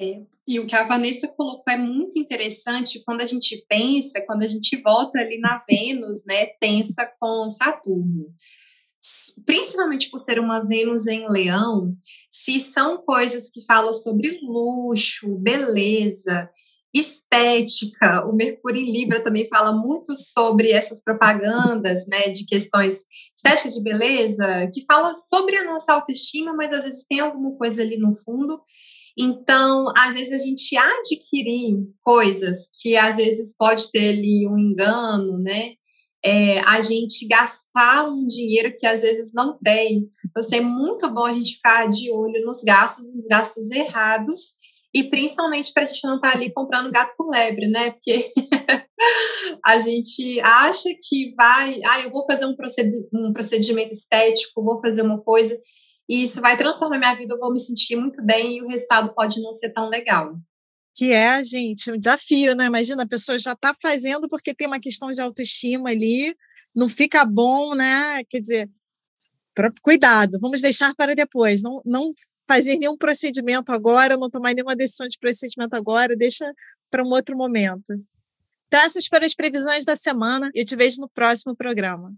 É. 0.00 0.20
E 0.48 0.58
o 0.58 0.66
que 0.66 0.74
a 0.74 0.82
Vanessa 0.82 1.28
colocou 1.28 1.72
é 1.72 1.76
muito 1.76 2.18
interessante 2.18 3.00
quando 3.04 3.22
a 3.22 3.26
gente 3.26 3.64
pensa, 3.68 4.20
quando 4.26 4.42
a 4.42 4.48
gente 4.48 4.76
volta 4.82 5.20
ali 5.20 5.38
na 5.38 5.60
Vênus, 5.64 6.24
né, 6.26 6.46
tensa 6.58 7.08
com 7.20 7.46
Saturno. 7.46 8.34
Principalmente 9.46 10.10
por 10.10 10.18
ser 10.18 10.40
uma 10.40 10.58
Vênus 10.58 11.06
em 11.06 11.30
Leão, 11.30 11.96
se 12.28 12.58
são 12.58 12.98
coisas 12.98 13.48
que 13.48 13.64
falam 13.64 13.92
sobre 13.92 14.40
luxo, 14.42 15.36
beleza, 15.38 16.50
estética. 16.94 18.24
O 18.26 18.34
Mercúrio 18.34 18.80
em 18.80 18.92
Libra 18.92 19.22
também 19.22 19.48
fala 19.48 19.72
muito 19.72 20.14
sobre 20.16 20.70
essas 20.70 21.02
propagandas, 21.02 22.06
né, 22.06 22.28
de 22.28 22.44
questões 22.44 23.04
estética 23.34 23.70
de 23.70 23.82
beleza, 23.82 24.70
que 24.72 24.84
fala 24.84 25.14
sobre 25.14 25.56
a 25.56 25.64
nossa 25.64 25.92
autoestima, 25.92 26.52
mas 26.54 26.72
às 26.72 26.84
vezes 26.84 27.06
tem 27.08 27.20
alguma 27.20 27.56
coisa 27.56 27.82
ali 27.82 27.96
no 27.96 28.14
fundo. 28.16 28.60
Então, 29.18 29.86
às 29.96 30.14
vezes 30.14 30.32
a 30.32 30.42
gente 30.42 30.76
adquirir 30.76 31.76
coisas 32.02 32.68
que 32.80 32.96
às 32.96 33.16
vezes 33.16 33.54
pode 33.56 33.90
ter 33.90 34.10
ali 34.10 34.46
um 34.46 34.58
engano, 34.58 35.38
né? 35.38 35.72
É, 36.24 36.60
a 36.60 36.80
gente 36.80 37.26
gastar 37.26 38.08
um 38.08 38.24
dinheiro 38.26 38.72
que 38.76 38.86
às 38.86 39.02
vezes 39.02 39.32
não 39.34 39.58
tem. 39.58 40.08
Então, 40.24 40.40
assim, 40.40 40.56
é 40.56 40.60
muito 40.60 41.10
bom 41.12 41.26
a 41.26 41.32
gente 41.32 41.56
ficar 41.56 41.88
de 41.88 42.10
olho 42.10 42.44
nos 42.46 42.62
gastos, 42.62 43.14
nos 43.14 43.26
gastos 43.26 43.70
errados, 43.70 44.54
e 44.94 45.04
principalmente 45.04 45.72
para 45.72 45.84
a 45.84 45.86
gente 45.86 46.06
não 46.06 46.16
estar 46.16 46.32
tá 46.32 46.36
ali 46.36 46.52
comprando 46.52 46.90
gato 46.90 47.14
por 47.16 47.30
lebre, 47.30 47.66
né? 47.66 47.90
Porque 47.90 48.24
a 49.64 49.78
gente 49.78 50.38
acha 50.40 50.88
que 51.02 51.34
vai, 51.34 51.80
ah, 51.86 52.00
eu 52.02 52.10
vou 52.10 52.26
fazer 52.26 52.46
um, 52.46 52.54
um 53.14 53.32
procedimento 53.32 53.92
estético, 53.92 54.62
vou 54.62 54.80
fazer 54.80 55.02
uma 55.02 55.20
coisa, 55.20 55.58
e 56.08 56.22
isso 56.22 56.40
vai 56.40 56.56
transformar 56.56 56.98
minha 56.98 57.14
vida, 57.14 57.34
eu 57.34 57.38
vou 57.38 57.52
me 57.52 57.58
sentir 57.58 57.96
muito 57.96 58.22
bem 58.22 58.58
e 58.58 58.62
o 58.62 58.68
resultado 58.68 59.14
pode 59.14 59.40
não 59.40 59.52
ser 59.52 59.72
tão 59.72 59.88
legal. 59.88 60.36
Que 60.94 61.10
é, 61.10 61.42
gente, 61.42 61.90
um 61.90 61.98
desafio, 61.98 62.54
né? 62.54 62.66
Imagina, 62.66 63.04
a 63.04 63.08
pessoa 63.08 63.38
já 63.38 63.52
está 63.52 63.74
fazendo 63.80 64.28
porque 64.28 64.54
tem 64.54 64.66
uma 64.66 64.80
questão 64.80 65.10
de 65.10 65.22
autoestima 65.22 65.88
ali, 65.88 66.36
não 66.74 66.86
fica 66.86 67.24
bom, 67.24 67.74
né? 67.74 68.22
Quer 68.28 68.40
dizer, 68.40 68.70
cuidado, 69.82 70.38
vamos 70.38 70.60
deixar 70.60 70.94
para 70.94 71.14
depois, 71.14 71.62
não, 71.62 71.80
não 71.84 72.12
fazer 72.48 72.76
nenhum 72.78 72.96
procedimento 72.96 73.72
agora, 73.72 74.16
não 74.16 74.30
tomar 74.30 74.54
nenhuma 74.54 74.76
decisão 74.76 75.08
de 75.08 75.18
procedimento 75.18 75.74
agora, 75.74 76.16
deixa 76.16 76.52
para 76.90 77.02
um 77.02 77.08
outro 77.08 77.36
momento. 77.36 77.92
Então, 78.66 78.80
essas 78.80 79.06
foram 79.06 79.26
as 79.26 79.34
previsões 79.34 79.84
da 79.84 79.96
semana 79.96 80.50
e 80.54 80.60
eu 80.60 80.64
te 80.64 80.74
vejo 80.76 81.00
no 81.00 81.08
próximo 81.08 81.54
programa. 81.54 82.14